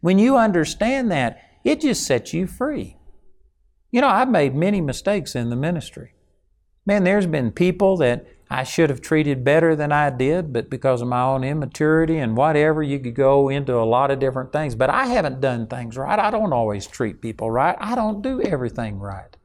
When 0.01 0.21
you 0.21 0.37
understand 0.37 1.11
that, 1.11 1.41
it 1.65 1.81
just 1.81 2.07
sets 2.07 2.33
you 2.33 2.47
free. 2.47 2.97
You 3.91 4.01
know, 4.01 4.09
I've 4.09 4.31
made 4.31 4.55
many 4.55 4.81
mistakes 4.81 5.35
in 5.35 5.51
the 5.51 5.57
ministry. 5.57 6.15
Man, 6.85 7.03
there's 7.03 7.27
been 7.27 7.51
people 7.51 7.97
that 7.97 8.25
I 8.49 8.63
should 8.63 8.91
have 8.91 9.01
treated 9.01 9.45
better 9.45 9.75
than 9.75 9.91
I 9.91 10.11
did, 10.11 10.53
but 10.53 10.71
because 10.71 11.03
of 11.03 11.09
my 11.09 11.23
own 11.23 11.43
immaturity 11.43 12.19
and 12.19 12.37
whatever, 12.37 12.83
you 12.83 13.01
could 13.01 13.15
go 13.17 13.49
into 13.49 13.75
a 13.75 13.85
lot 13.85 14.13
of 14.13 14.21
different 14.21 14.53
things. 14.53 14.77
But 14.77 14.89
I 14.89 15.07
haven't 15.07 15.41
done 15.41 15.67
things 15.67 15.97
right. 15.97 16.19
I 16.19 16.31
don't 16.31 16.53
always 16.53 16.87
treat 16.87 17.21
people 17.21 17.51
right. 17.51 17.77
I 17.81 17.97
don't 17.97 18.23
do 18.23 18.41
everything 18.41 18.99
right. 19.01 19.37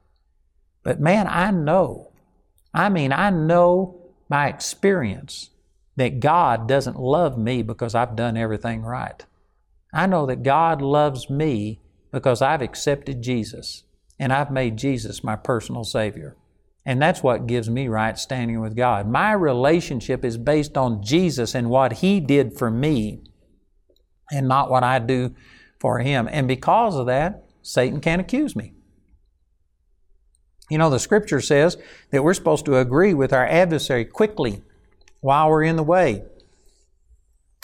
But 0.83 0.99
man, 0.99 1.27
I 1.27 1.49
know. 1.51 2.11
I 2.73 2.89
mean, 2.89 3.11
I 3.11 3.31
know 3.31 4.11
my 4.29 4.47
experience 4.47 5.49
that 5.95 6.19
God 6.19 6.67
doesn't 6.67 6.99
love 6.99 7.37
me 7.37 7.63
because 7.63 7.95
I've 7.95 8.15
done 8.15 8.37
everything 8.37 8.83
right. 8.83 9.25
I 9.93 10.05
know 10.05 10.25
that 10.27 10.43
God 10.43 10.81
loves 10.81 11.29
me 11.29 11.81
because 12.11 12.41
I've 12.41 12.61
accepted 12.61 13.21
Jesus 13.21 13.83
and 14.19 14.31
I've 14.31 14.51
made 14.51 14.77
Jesus 14.77 15.23
my 15.23 15.35
personal 15.35 15.83
Savior. 15.83 16.37
And 16.85 17.01
that's 17.01 17.21
what 17.21 17.47
gives 17.47 17.69
me 17.69 17.87
right 17.87 18.17
standing 18.17 18.59
with 18.59 18.75
God. 18.75 19.07
My 19.07 19.33
relationship 19.33 20.25
is 20.25 20.37
based 20.37 20.77
on 20.77 21.03
Jesus 21.03 21.53
and 21.53 21.69
what 21.69 21.93
He 21.93 22.19
did 22.19 22.57
for 22.57 22.71
me 22.71 23.21
and 24.31 24.47
not 24.47 24.71
what 24.71 24.83
I 24.83 24.99
do 24.99 25.35
for 25.79 25.99
Him. 25.99 26.27
And 26.31 26.47
because 26.47 26.95
of 26.95 27.05
that, 27.05 27.43
Satan 27.61 28.01
can't 28.01 28.21
accuse 28.21 28.55
me. 28.55 28.73
You 30.69 30.77
know, 30.77 30.89
the 30.89 30.99
scripture 30.99 31.41
says 31.41 31.77
that 32.11 32.23
we're 32.23 32.33
supposed 32.33 32.65
to 32.65 32.77
agree 32.77 33.13
with 33.13 33.33
our 33.33 33.45
adversary 33.45 34.05
quickly 34.05 34.63
while 35.19 35.49
we're 35.49 35.63
in 35.63 35.75
the 35.75 35.83
way. 35.83 36.23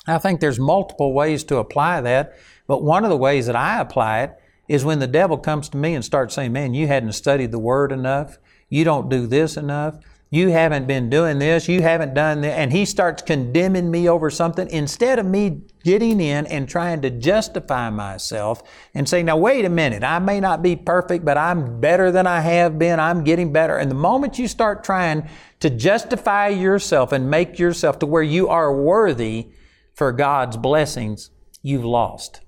I 0.05 0.17
think 0.19 0.39
there's 0.39 0.59
multiple 0.59 1.13
ways 1.13 1.43
to 1.45 1.57
apply 1.57 2.01
that, 2.01 2.33
but 2.67 2.83
one 2.83 3.03
of 3.03 3.09
the 3.09 3.17
ways 3.17 3.47
that 3.47 3.55
I 3.55 3.79
apply 3.79 4.23
it 4.23 4.37
is 4.67 4.85
when 4.85 4.99
the 4.99 5.07
devil 5.07 5.37
comes 5.37 5.69
to 5.69 5.77
me 5.77 5.95
and 5.95 6.03
starts 6.03 6.35
saying, 6.35 6.51
Man, 6.51 6.73
you 6.73 6.87
hadn't 6.87 7.13
studied 7.13 7.51
the 7.51 7.59
Word 7.59 7.91
enough. 7.91 8.37
You 8.69 8.83
don't 8.83 9.09
do 9.09 9.27
this 9.27 9.57
enough. 9.57 9.95
You 10.29 10.49
haven't 10.49 10.87
been 10.87 11.09
doing 11.09 11.39
this. 11.39 11.69
You 11.69 11.81
haven't 11.81 12.13
done 12.13 12.41
that. 12.41 12.59
And 12.59 12.73
he 12.73 12.83
starts 12.83 13.21
condemning 13.21 13.89
me 13.89 14.09
over 14.09 14.29
something 14.29 14.69
instead 14.69 15.19
of 15.19 15.25
me 15.25 15.61
getting 15.85 16.19
in 16.19 16.45
and 16.47 16.67
trying 16.67 17.01
to 17.03 17.09
justify 17.09 17.89
myself 17.89 18.61
and 18.93 19.07
say, 19.07 19.23
now, 19.23 19.37
wait 19.37 19.63
a 19.63 19.69
minute. 19.69 20.03
I 20.03 20.19
may 20.19 20.41
not 20.41 20.61
be 20.61 20.75
perfect, 20.75 21.23
but 21.23 21.37
I'm 21.37 21.79
better 21.79 22.11
than 22.11 22.27
I 22.27 22.41
have 22.41 22.77
been. 22.77 22.99
I'm 22.99 23.23
getting 23.23 23.53
better. 23.53 23.77
And 23.77 23.89
the 23.89 23.95
moment 23.95 24.37
you 24.37 24.49
start 24.49 24.83
trying 24.83 25.29
to 25.61 25.69
justify 25.69 26.49
yourself 26.49 27.13
and 27.13 27.31
make 27.31 27.57
yourself 27.57 27.99
to 27.99 28.05
where 28.05 28.23
you 28.23 28.49
are 28.49 28.75
worthy 28.75 29.47
for 29.93 30.11
God's 30.11 30.57
blessings, 30.57 31.31
you've 31.61 31.85
lost. 31.85 32.41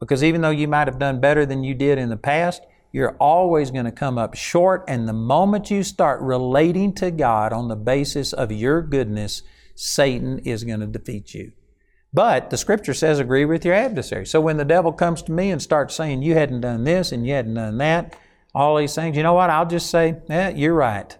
Because 0.00 0.22
even 0.22 0.42
though 0.42 0.50
you 0.50 0.68
might 0.68 0.86
have 0.86 0.98
done 0.98 1.18
better 1.18 1.46
than 1.46 1.64
you 1.64 1.74
did 1.74 1.96
in 1.96 2.10
the 2.10 2.16
past, 2.18 2.62
you're 2.96 3.14
always 3.20 3.70
going 3.70 3.84
to 3.84 3.92
come 3.92 4.16
up 4.16 4.34
short. 4.34 4.82
And 4.88 5.06
the 5.06 5.12
moment 5.12 5.70
you 5.70 5.82
start 5.82 6.18
relating 6.22 6.94
to 6.94 7.10
God 7.10 7.52
on 7.52 7.68
the 7.68 7.76
basis 7.76 8.32
of 8.32 8.50
your 8.50 8.80
goodness, 8.80 9.42
Satan 9.74 10.38
is 10.38 10.64
going 10.64 10.80
to 10.80 10.86
defeat 10.86 11.34
you. 11.34 11.52
But 12.14 12.48
the 12.48 12.56
scripture 12.56 12.94
says 12.94 13.18
agree 13.18 13.44
with 13.44 13.66
your 13.66 13.74
adversary. 13.74 14.24
So 14.24 14.40
when 14.40 14.56
the 14.56 14.64
devil 14.64 14.94
comes 14.94 15.20
to 15.24 15.32
me 15.32 15.50
and 15.50 15.60
starts 15.60 15.94
saying, 15.94 16.22
You 16.22 16.36
hadn't 16.36 16.62
done 16.62 16.84
this 16.84 17.12
and 17.12 17.26
you 17.26 17.34
hadn't 17.34 17.52
done 17.52 17.76
that, 17.76 18.18
all 18.54 18.78
these 18.78 18.94
things, 18.94 19.14
you 19.14 19.22
know 19.22 19.34
what? 19.34 19.50
I'll 19.50 19.66
just 19.66 19.90
say, 19.90 20.16
Yeah, 20.30 20.48
you're 20.48 20.72
right. 20.72 21.14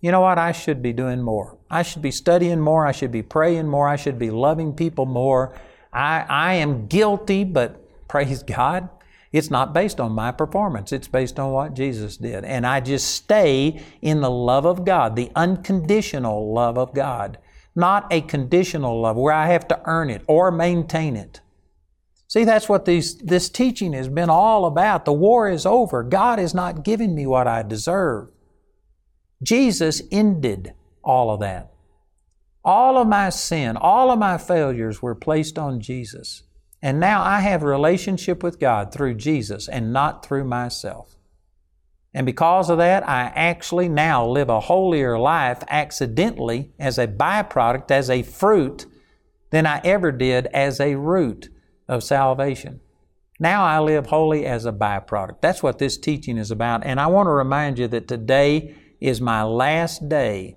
You 0.00 0.12
know 0.12 0.20
what? 0.20 0.38
I 0.38 0.52
should 0.52 0.80
be 0.80 0.92
doing 0.92 1.22
more. 1.22 1.58
I 1.68 1.82
should 1.82 2.02
be 2.02 2.12
studying 2.12 2.60
more. 2.60 2.86
I 2.86 2.92
should 2.92 3.10
be 3.10 3.22
praying 3.22 3.66
more. 3.66 3.88
I 3.88 3.96
should 3.96 4.20
be 4.20 4.30
loving 4.30 4.74
people 4.74 5.06
more. 5.06 5.58
I, 5.92 6.24
I 6.28 6.54
am 6.54 6.86
guilty, 6.86 7.42
but 7.42 7.82
praise 8.08 8.44
God. 8.44 8.90
It's 9.36 9.50
not 9.50 9.74
based 9.74 10.00
on 10.00 10.12
my 10.12 10.32
performance, 10.32 10.92
it's 10.92 11.08
based 11.08 11.38
on 11.38 11.52
what 11.52 11.74
Jesus 11.74 12.16
did. 12.16 12.42
And 12.42 12.66
I 12.66 12.80
just 12.80 13.08
stay 13.08 13.82
in 14.00 14.22
the 14.22 14.30
love 14.30 14.64
of 14.64 14.86
God, 14.86 15.14
the 15.14 15.30
unconditional 15.36 16.54
love 16.54 16.78
of 16.78 16.94
God, 16.94 17.36
not 17.74 18.10
a 18.10 18.22
conditional 18.22 18.98
love 18.98 19.16
where 19.16 19.34
I 19.34 19.48
have 19.48 19.68
to 19.68 19.80
earn 19.84 20.08
it 20.08 20.22
or 20.26 20.50
maintain 20.50 21.16
it. 21.16 21.42
See, 22.26 22.44
that's 22.44 22.66
what 22.66 22.86
these, 22.86 23.18
this 23.18 23.50
teaching 23.50 23.92
has 23.92 24.08
been 24.08 24.30
all 24.30 24.64
about. 24.64 25.04
The 25.04 25.12
war 25.12 25.50
is 25.50 25.66
over. 25.66 26.02
God 26.02 26.40
is 26.40 26.54
not 26.54 26.82
giving 26.82 27.14
me 27.14 27.26
what 27.26 27.46
I 27.46 27.62
deserve. 27.62 28.30
Jesus 29.42 30.00
ended 30.10 30.72
all 31.04 31.30
of 31.30 31.40
that. 31.40 31.74
All 32.64 32.96
of 32.96 33.06
my 33.06 33.28
sin, 33.28 33.76
all 33.76 34.10
of 34.10 34.18
my 34.18 34.38
failures 34.38 35.02
were 35.02 35.14
placed 35.14 35.58
on 35.58 35.78
Jesus. 35.78 36.42
And 36.82 37.00
now 37.00 37.22
I 37.22 37.40
have 37.40 37.62
a 37.62 37.66
relationship 37.66 38.42
with 38.42 38.60
God 38.60 38.92
through 38.92 39.14
Jesus 39.14 39.68
and 39.68 39.92
not 39.92 40.24
through 40.24 40.44
myself. 40.44 41.16
And 42.14 42.24
because 42.24 42.70
of 42.70 42.78
that, 42.78 43.06
I 43.08 43.32
actually 43.34 43.88
now 43.88 44.26
live 44.26 44.48
a 44.48 44.60
holier 44.60 45.18
life 45.18 45.62
accidentally 45.68 46.72
as 46.78 46.98
a 46.98 47.06
byproduct, 47.06 47.90
as 47.90 48.08
a 48.08 48.22
fruit, 48.22 48.86
than 49.50 49.66
I 49.66 49.80
ever 49.84 50.12
did 50.12 50.46
as 50.46 50.80
a 50.80 50.94
root 50.94 51.50
of 51.88 52.02
salvation. 52.02 52.80
Now 53.38 53.64
I 53.64 53.80
live 53.80 54.06
holy 54.06 54.46
as 54.46 54.64
a 54.64 54.72
byproduct. 54.72 55.40
That's 55.42 55.62
what 55.62 55.78
this 55.78 55.98
teaching 55.98 56.38
is 56.38 56.50
about. 56.50 56.84
And 56.86 56.98
I 56.98 57.06
want 57.08 57.26
to 57.26 57.32
remind 57.32 57.78
you 57.78 57.86
that 57.88 58.08
today 58.08 58.74
is 59.00 59.20
my 59.20 59.42
last 59.42 60.08
day 60.08 60.56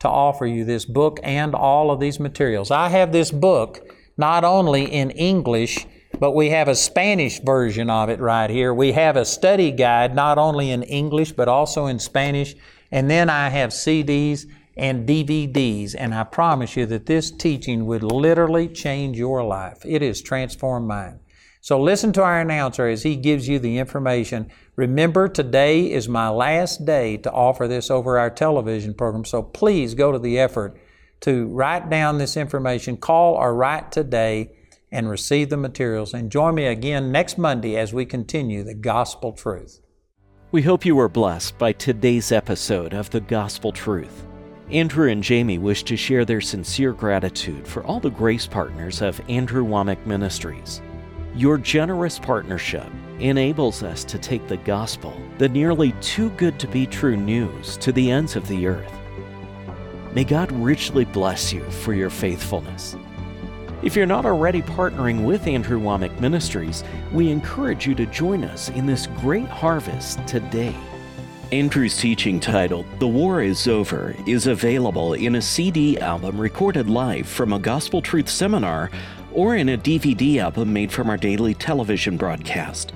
to 0.00 0.08
offer 0.08 0.46
you 0.46 0.64
this 0.64 0.84
book 0.84 1.18
and 1.22 1.54
all 1.54 1.90
of 1.90 2.00
these 2.00 2.20
materials. 2.20 2.70
I 2.70 2.90
have 2.90 3.12
this 3.12 3.30
book 3.30 3.80
not 4.18 4.44
only 4.44 4.84
in 4.84 5.10
English, 5.12 5.86
but 6.18 6.32
we 6.32 6.50
have 6.50 6.68
a 6.68 6.74
Spanish 6.74 7.38
version 7.40 7.88
of 7.88 8.08
it 8.08 8.18
right 8.18 8.50
here. 8.50 8.74
We 8.74 8.92
have 8.92 9.16
a 9.16 9.24
study 9.24 9.70
guide 9.70 10.14
not 10.14 10.36
only 10.36 10.70
in 10.70 10.82
English, 10.82 11.32
but 11.32 11.48
also 11.48 11.86
in 11.86 11.98
Spanish. 11.98 12.56
And 12.90 13.08
then 13.08 13.30
I 13.30 13.48
have 13.50 13.70
CDs 13.70 14.46
and 14.76 15.08
DVDs. 15.08 15.94
And 15.96 16.14
I 16.14 16.24
promise 16.24 16.76
you 16.76 16.86
that 16.86 17.06
this 17.06 17.30
teaching 17.30 17.86
would 17.86 18.02
literally 18.02 18.68
change 18.68 19.16
your 19.16 19.44
life. 19.44 19.84
It 19.84 20.02
has 20.02 20.20
transformed 20.20 20.88
mine. 20.88 21.20
So 21.60 21.80
listen 21.80 22.12
to 22.14 22.22
our 22.22 22.40
announcer 22.40 22.86
as 22.86 23.02
he 23.02 23.16
gives 23.16 23.48
you 23.48 23.58
the 23.58 23.78
information. 23.78 24.50
Remember, 24.76 25.28
today 25.28 25.90
is 25.92 26.08
my 26.08 26.28
last 26.28 26.84
day 26.84 27.16
to 27.18 27.32
offer 27.32 27.68
this 27.68 27.90
over 27.90 28.18
our 28.18 28.30
television 28.30 28.94
program. 28.94 29.24
So 29.24 29.42
please 29.42 29.94
go 29.94 30.10
to 30.10 30.18
the 30.18 30.38
effort 30.38 30.78
to 31.20 31.46
write 31.46 31.90
down 31.90 32.18
this 32.18 32.36
information, 32.36 32.96
call 32.96 33.34
or 33.34 33.54
write 33.54 33.92
today 33.92 34.50
and 34.90 35.08
receive 35.08 35.50
the 35.50 35.56
materials. 35.56 36.14
And 36.14 36.30
join 36.30 36.54
me 36.54 36.66
again 36.66 37.12
next 37.12 37.38
Monday 37.38 37.76
as 37.76 37.92
we 37.92 38.06
continue 38.06 38.62
the 38.62 38.74
gospel 38.74 39.32
truth. 39.32 39.80
We 40.50 40.62
hope 40.62 40.86
you 40.86 40.96
were 40.96 41.10
blessed 41.10 41.58
by 41.58 41.72
today's 41.72 42.32
episode 42.32 42.94
of 42.94 43.10
The 43.10 43.20
Gospel 43.20 43.70
Truth. 43.70 44.24
Andrew 44.70 45.10
and 45.10 45.22
Jamie 45.22 45.58
wish 45.58 45.82
to 45.84 45.96
share 45.96 46.24
their 46.24 46.40
sincere 46.40 46.92
gratitude 46.92 47.66
for 47.66 47.84
all 47.84 48.00
the 48.00 48.10
grace 48.10 48.46
partners 48.46 49.02
of 49.02 49.20
Andrew 49.28 49.64
Wommack 49.64 50.06
Ministries. 50.06 50.80
Your 51.34 51.58
generous 51.58 52.18
partnership 52.18 52.90
enables 53.18 53.82
us 53.82 54.04
to 54.04 54.18
take 54.18 54.46
the 54.48 54.56
gospel, 54.58 55.20
the 55.38 55.48
nearly 55.48 55.92
too 56.00 56.30
good 56.30 56.58
to 56.60 56.66
be 56.66 56.86
true 56.86 57.16
news, 57.16 57.76
to 57.78 57.92
the 57.92 58.10
ends 58.10 58.34
of 58.34 58.48
the 58.48 58.66
earth. 58.66 58.97
May 60.18 60.24
God 60.24 60.50
richly 60.50 61.04
bless 61.04 61.52
you 61.52 61.62
for 61.70 61.94
your 61.94 62.10
faithfulness. 62.10 62.96
If 63.84 63.94
you're 63.94 64.04
not 64.04 64.26
already 64.26 64.62
partnering 64.62 65.22
with 65.22 65.46
Andrew 65.46 65.78
Wommack 65.78 66.18
Ministries, 66.18 66.82
we 67.12 67.30
encourage 67.30 67.86
you 67.86 67.94
to 67.94 68.04
join 68.06 68.42
us 68.42 68.68
in 68.70 68.84
this 68.84 69.06
great 69.18 69.46
harvest 69.46 70.18
today. 70.26 70.74
Andrew's 71.52 71.96
teaching 71.96 72.40
titled 72.40 72.84
The 72.98 73.06
War 73.06 73.42
is 73.42 73.68
Over 73.68 74.16
is 74.26 74.48
available 74.48 75.14
in 75.14 75.36
a 75.36 75.40
CD 75.40 76.00
album 76.00 76.40
recorded 76.40 76.90
live 76.90 77.28
from 77.28 77.52
a 77.52 77.60
Gospel 77.60 78.02
Truth 78.02 78.28
seminar 78.28 78.90
or 79.32 79.54
in 79.54 79.68
a 79.68 79.78
DVD 79.78 80.38
album 80.38 80.72
made 80.72 80.90
from 80.90 81.10
our 81.10 81.16
daily 81.16 81.54
television 81.54 82.16
broadcast. 82.16 82.92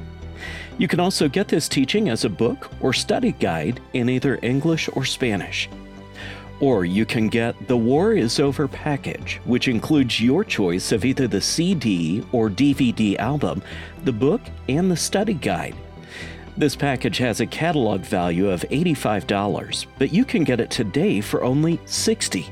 You 0.77 0.89
can 0.89 0.99
also 0.99 1.29
get 1.29 1.47
this 1.47 1.69
teaching 1.69 2.09
as 2.09 2.25
a 2.25 2.29
book 2.29 2.69
or 2.81 2.93
study 2.93 3.31
guide 3.31 3.81
in 3.93 4.09
either 4.09 4.41
English 4.43 4.91
or 4.95 5.05
Spanish. 5.05 5.69
Or 6.63 6.85
you 6.85 7.05
can 7.05 7.27
get 7.27 7.67
the 7.67 7.77
War 7.77 8.13
is 8.13 8.39
Over 8.39 8.69
package, 8.69 9.41
which 9.45 9.67
includes 9.67 10.21
your 10.21 10.45
choice 10.45 10.93
of 10.93 11.05
either 11.05 11.27
the 11.27 11.41
CD 11.41 12.25
or 12.31 12.49
DVD 12.49 13.19
album, 13.19 13.65
the 14.05 14.13
book, 14.13 14.41
and 14.69 14.89
the 14.89 14.97
study 14.97 15.35
guide. 15.35 15.75
This 16.57 16.77
package 16.77 17.19
has 17.19 17.41
a 17.41 17.47
catalog 17.47 18.03
value 18.03 18.49
of 18.49 18.63
$85, 18.71 19.87
but 19.99 20.13
you 20.13 20.25
can 20.25 20.45
get 20.45 20.61
it 20.61 20.71
today 20.71 21.21
for 21.21 21.43
only 21.43 21.79
$60. 21.79 22.49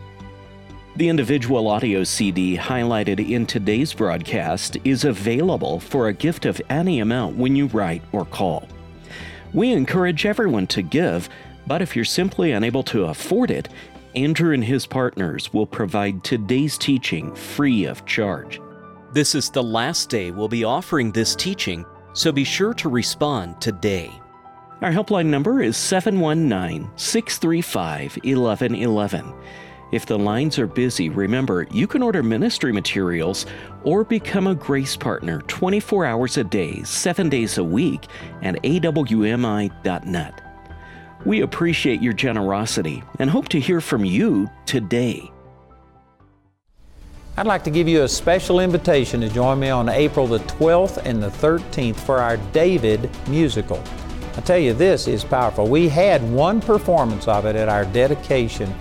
The 0.96 1.08
individual 1.08 1.68
audio 1.68 2.02
CD 2.02 2.56
highlighted 2.56 3.30
in 3.30 3.46
today's 3.46 3.94
broadcast 3.94 4.76
is 4.82 5.04
available 5.04 5.78
for 5.78 6.08
a 6.08 6.12
gift 6.12 6.46
of 6.46 6.60
any 6.68 6.98
amount 6.98 7.36
when 7.36 7.54
you 7.54 7.66
write 7.68 8.02
or 8.10 8.24
call. 8.24 8.66
We 9.52 9.70
encourage 9.70 10.26
everyone 10.26 10.66
to 10.68 10.82
give, 10.82 11.28
but 11.66 11.82
if 11.82 11.94
you're 11.94 12.04
simply 12.04 12.50
unable 12.50 12.82
to 12.84 13.04
afford 13.04 13.50
it, 13.50 13.68
Andrew 14.16 14.52
and 14.52 14.64
his 14.64 14.86
partners 14.86 15.52
will 15.52 15.66
provide 15.66 16.24
today's 16.24 16.76
teaching 16.76 17.34
free 17.34 17.84
of 17.84 18.04
charge. 18.06 18.60
This 19.12 19.34
is 19.34 19.50
the 19.50 19.62
last 19.62 20.08
day 20.08 20.30
we'll 20.32 20.48
be 20.48 20.64
offering 20.64 21.12
this 21.12 21.36
teaching, 21.36 21.84
so 22.12 22.32
be 22.32 22.44
sure 22.44 22.74
to 22.74 22.88
respond 22.88 23.60
today. 23.60 24.10
Our 24.82 24.90
helpline 24.90 25.26
number 25.26 25.62
is 25.62 25.76
719 25.76 26.90
635 26.96 28.16
1111. 28.16 29.32
If 29.92 30.06
the 30.06 30.18
lines 30.18 30.58
are 30.58 30.66
busy, 30.66 31.08
remember 31.08 31.66
you 31.70 31.86
can 31.86 32.02
order 32.02 32.22
ministry 32.22 32.72
materials 32.72 33.46
or 33.84 34.04
become 34.04 34.46
a 34.46 34.54
grace 34.54 34.96
partner 34.96 35.42
24 35.42 36.04
hours 36.04 36.36
a 36.36 36.44
day, 36.44 36.82
7 36.82 37.28
days 37.28 37.58
a 37.58 37.64
week 37.64 38.06
at 38.42 38.54
awmi.net. 38.62 40.49
We 41.24 41.42
appreciate 41.42 42.00
your 42.00 42.14
generosity 42.14 43.02
and 43.18 43.28
hope 43.28 43.48
to 43.50 43.60
hear 43.60 43.80
from 43.80 44.04
you 44.04 44.50
today. 44.64 45.30
I'd 47.36 47.46
like 47.46 47.64
to 47.64 47.70
give 47.70 47.88
you 47.88 48.02
a 48.02 48.08
special 48.08 48.60
invitation 48.60 49.20
to 49.20 49.28
join 49.28 49.60
me 49.60 49.68
on 49.68 49.88
April 49.88 50.26
the 50.26 50.38
12th 50.40 50.98
and 51.04 51.22
the 51.22 51.28
13th 51.28 51.96
for 51.96 52.18
our 52.18 52.38
David 52.52 53.10
musical. 53.28 53.82
I 54.36 54.40
tell 54.40 54.58
you, 54.58 54.72
this 54.72 55.08
is 55.08 55.22
powerful. 55.22 55.66
We 55.66 55.88
had 55.88 56.22
one 56.32 56.60
performance 56.60 57.28
of 57.28 57.44
it 57.44 57.56
at 57.56 57.68
our 57.68 57.84
dedication 57.84 58.74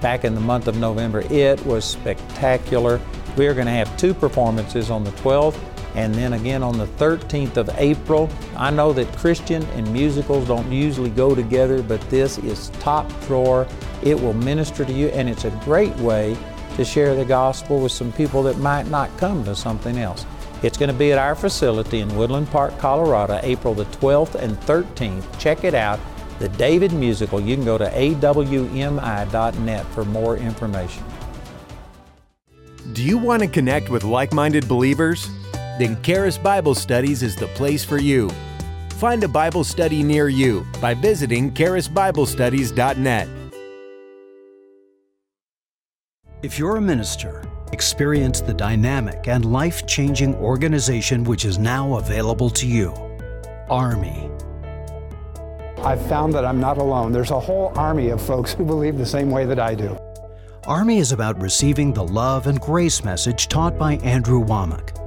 back 0.00 0.24
in 0.24 0.34
the 0.34 0.40
month 0.40 0.68
of 0.68 0.76
November. 0.76 1.20
It 1.30 1.64
was 1.64 1.84
spectacular. 1.84 3.00
We 3.36 3.46
are 3.46 3.54
going 3.54 3.66
to 3.66 3.72
have 3.72 3.94
two 3.96 4.12
performances 4.12 4.90
on 4.90 5.04
the 5.04 5.12
12th 5.12 5.58
and 5.96 6.14
then 6.14 6.34
again 6.34 6.62
on 6.62 6.78
the 6.78 6.86
13th 6.86 7.56
of 7.56 7.68
April. 7.76 8.30
I 8.56 8.70
know 8.70 8.92
that 8.92 9.10
Christian 9.16 9.62
and 9.74 9.90
musicals 9.92 10.46
don't 10.46 10.70
usually 10.70 11.10
go 11.10 11.34
together, 11.34 11.82
but 11.82 12.00
this 12.10 12.38
is 12.38 12.68
top 12.80 13.10
drawer. 13.22 13.66
It 14.02 14.20
will 14.20 14.34
minister 14.34 14.84
to 14.84 14.92
you, 14.92 15.08
and 15.08 15.28
it's 15.28 15.44
a 15.44 15.50
great 15.64 15.96
way 15.96 16.36
to 16.76 16.84
share 16.84 17.14
the 17.14 17.24
gospel 17.24 17.80
with 17.80 17.92
some 17.92 18.12
people 18.12 18.42
that 18.44 18.58
might 18.58 18.88
not 18.88 19.16
come 19.16 19.42
to 19.44 19.56
something 19.56 19.98
else. 19.98 20.26
It's 20.62 20.76
going 20.76 20.90
to 20.90 20.96
be 20.96 21.12
at 21.12 21.18
our 21.18 21.34
facility 21.34 22.00
in 22.00 22.14
Woodland 22.16 22.50
Park, 22.50 22.78
Colorado, 22.78 23.40
April 23.42 23.74
the 23.74 23.84
12th 23.86 24.34
and 24.34 24.56
13th. 24.60 25.38
Check 25.38 25.64
it 25.64 25.74
out 25.74 25.98
the 26.38 26.48
David 26.50 26.92
Musical. 26.92 27.40
You 27.40 27.56
can 27.56 27.64
go 27.64 27.78
to 27.78 27.88
awmi.net 27.88 29.86
for 29.86 30.04
more 30.04 30.36
information. 30.36 31.04
Do 32.92 33.02
you 33.02 33.18
want 33.18 33.42
to 33.42 33.48
connect 33.48 33.88
with 33.88 34.04
like 34.04 34.32
minded 34.32 34.68
believers? 34.68 35.28
Then 35.78 36.00
Charis 36.02 36.38
Bible 36.38 36.74
Studies 36.74 37.22
is 37.22 37.36
the 37.36 37.48
place 37.48 37.84
for 37.84 37.98
you. 37.98 38.30
Find 38.90 39.22
a 39.24 39.28
Bible 39.28 39.64
study 39.64 40.02
near 40.02 40.28
you 40.28 40.66
by 40.80 40.94
visiting 40.94 41.52
charisbiblestudies.net. 41.52 43.28
If 46.42 46.58
you're 46.58 46.76
a 46.76 46.80
minister, 46.80 47.42
experience 47.72 48.40
the 48.40 48.54
dynamic 48.54 49.28
and 49.28 49.44
life 49.44 49.86
changing 49.86 50.34
organization 50.36 51.24
which 51.24 51.44
is 51.44 51.58
now 51.58 51.96
available 51.96 52.48
to 52.50 52.66
you 52.66 52.94
Army 53.68 54.30
I've 55.78 56.04
found 56.08 56.32
that 56.34 56.44
I'm 56.44 56.58
not 56.58 56.78
alone. 56.78 57.12
There's 57.12 57.30
a 57.30 57.38
whole 57.38 57.72
army 57.76 58.08
of 58.08 58.20
folks 58.20 58.52
who 58.52 58.64
believe 58.64 58.98
the 58.98 59.06
same 59.06 59.30
way 59.30 59.44
that 59.44 59.60
I 59.60 59.74
do. 59.74 59.96
Army 60.64 60.98
is 60.98 61.12
about 61.12 61.40
receiving 61.40 61.92
the 61.92 62.02
love 62.02 62.48
and 62.48 62.60
grace 62.60 63.04
message 63.04 63.46
taught 63.46 63.78
by 63.78 63.96
Andrew 63.98 64.44
Wommack. 64.44 65.05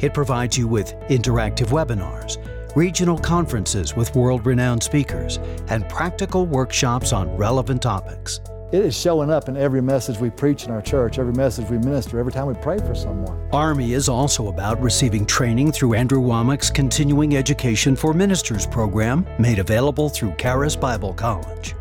It 0.00 0.12
provides 0.12 0.58
you 0.58 0.68
with 0.68 0.94
interactive 1.08 1.68
webinars, 1.68 2.36
regional 2.76 3.16
conferences 3.16 3.96
with 3.96 4.14
world 4.14 4.44
renowned 4.44 4.82
speakers, 4.82 5.38
and 5.68 5.88
practical 5.88 6.44
workshops 6.44 7.12
on 7.14 7.34
relevant 7.36 7.80
topics. 7.80 8.40
It 8.72 8.84
is 8.84 8.98
showing 8.98 9.30
up 9.30 9.48
in 9.48 9.56
every 9.56 9.80
message 9.80 10.18
we 10.18 10.28
preach 10.28 10.64
in 10.64 10.72
our 10.72 10.82
church, 10.82 11.18
every 11.18 11.32
message 11.32 11.70
we 11.70 11.78
minister, 11.78 12.18
every 12.18 12.32
time 12.32 12.46
we 12.46 12.54
pray 12.54 12.78
for 12.78 12.94
someone. 12.94 13.48
Army 13.52 13.92
is 13.94 14.08
also 14.08 14.48
about 14.48 14.82
receiving 14.82 15.24
training 15.24 15.72
through 15.72 15.94
Andrew 15.94 16.20
Wommack's 16.20 16.68
Continuing 16.68 17.36
Education 17.36 17.96
for 17.96 18.12
Ministers 18.12 18.66
program, 18.66 19.24
made 19.38 19.60
available 19.60 20.08
through 20.08 20.34
Charis 20.36 20.76
Bible 20.76 21.14
College. 21.14 21.74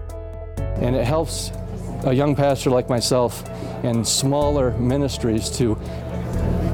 And 0.57 0.95
it 0.95 1.05
helps 1.05 1.51
a 2.05 2.13
young 2.13 2.35
pastor 2.35 2.69
like 2.69 2.87
myself 2.87 3.49
and 3.83 4.07
smaller 4.07 4.71
ministries 4.77 5.49
to, 5.57 5.75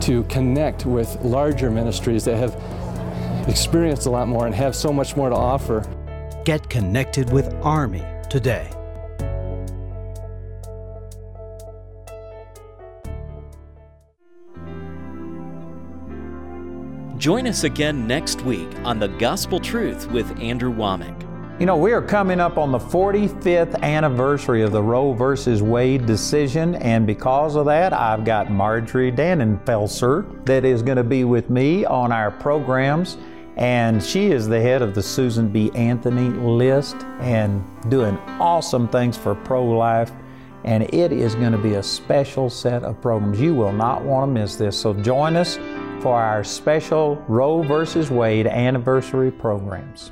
to 0.01 0.23
connect 0.23 0.85
with 0.85 1.15
larger 1.21 1.71
ministries 1.71 2.25
that 2.25 2.37
have 2.37 2.55
experienced 3.47 4.05
a 4.05 4.09
lot 4.09 4.27
more 4.27 4.45
and 4.45 4.55
have 4.55 4.75
so 4.75 4.91
much 4.91 5.15
more 5.15 5.29
to 5.29 5.35
offer. 5.35 5.87
Get 6.45 6.69
connected 6.69 7.31
with 7.31 7.53
Army 7.61 8.03
today. 8.29 8.69
Join 17.17 17.45
us 17.45 17.63
again 17.63 18.07
next 18.07 18.41
week 18.41 18.67
on 18.83 18.97
The 18.97 19.07
Gospel 19.07 19.59
Truth 19.59 20.09
with 20.09 20.39
Andrew 20.39 20.73
Wommack. 20.73 21.30
You 21.61 21.67
know, 21.67 21.77
we 21.77 21.91
are 21.91 22.01
coming 22.01 22.39
up 22.39 22.57
on 22.57 22.71
the 22.71 22.79
45th 22.79 23.79
anniversary 23.83 24.63
of 24.63 24.71
the 24.71 24.81
Roe 24.81 25.13
versus 25.13 25.61
Wade 25.61 26.07
decision, 26.07 26.73
and 26.73 27.05
because 27.05 27.55
of 27.55 27.67
that, 27.67 27.93
I've 27.93 28.25
got 28.25 28.49
Marjorie 28.49 29.11
Dannenfelser 29.11 30.43
that 30.47 30.65
is 30.65 30.81
going 30.81 30.97
to 30.97 31.03
be 31.03 31.23
with 31.23 31.51
me 31.51 31.85
on 31.85 32.11
our 32.11 32.31
programs. 32.31 33.19
And 33.57 34.01
she 34.01 34.31
is 34.31 34.47
the 34.47 34.59
head 34.59 34.81
of 34.81 34.95
the 34.95 35.03
Susan 35.03 35.49
B. 35.49 35.69
Anthony 35.75 36.29
list 36.29 36.95
and 37.19 37.63
doing 37.91 38.17
awesome 38.39 38.87
things 38.87 39.15
for 39.15 39.35
pro 39.35 39.63
life. 39.63 40.11
And 40.63 40.91
it 40.91 41.11
is 41.11 41.35
going 41.35 41.51
to 41.51 41.59
be 41.59 41.75
a 41.75 41.83
special 41.83 42.49
set 42.49 42.81
of 42.81 42.99
programs. 43.01 43.39
You 43.39 43.53
will 43.53 43.71
not 43.71 44.01
want 44.03 44.29
to 44.29 44.33
miss 44.33 44.55
this. 44.55 44.75
So 44.75 44.95
join 44.95 45.35
us 45.35 45.57
for 46.01 46.19
our 46.19 46.43
special 46.43 47.23
Roe 47.27 47.61
versus 47.61 48.09
Wade 48.09 48.47
anniversary 48.47 49.29
programs. 49.29 50.11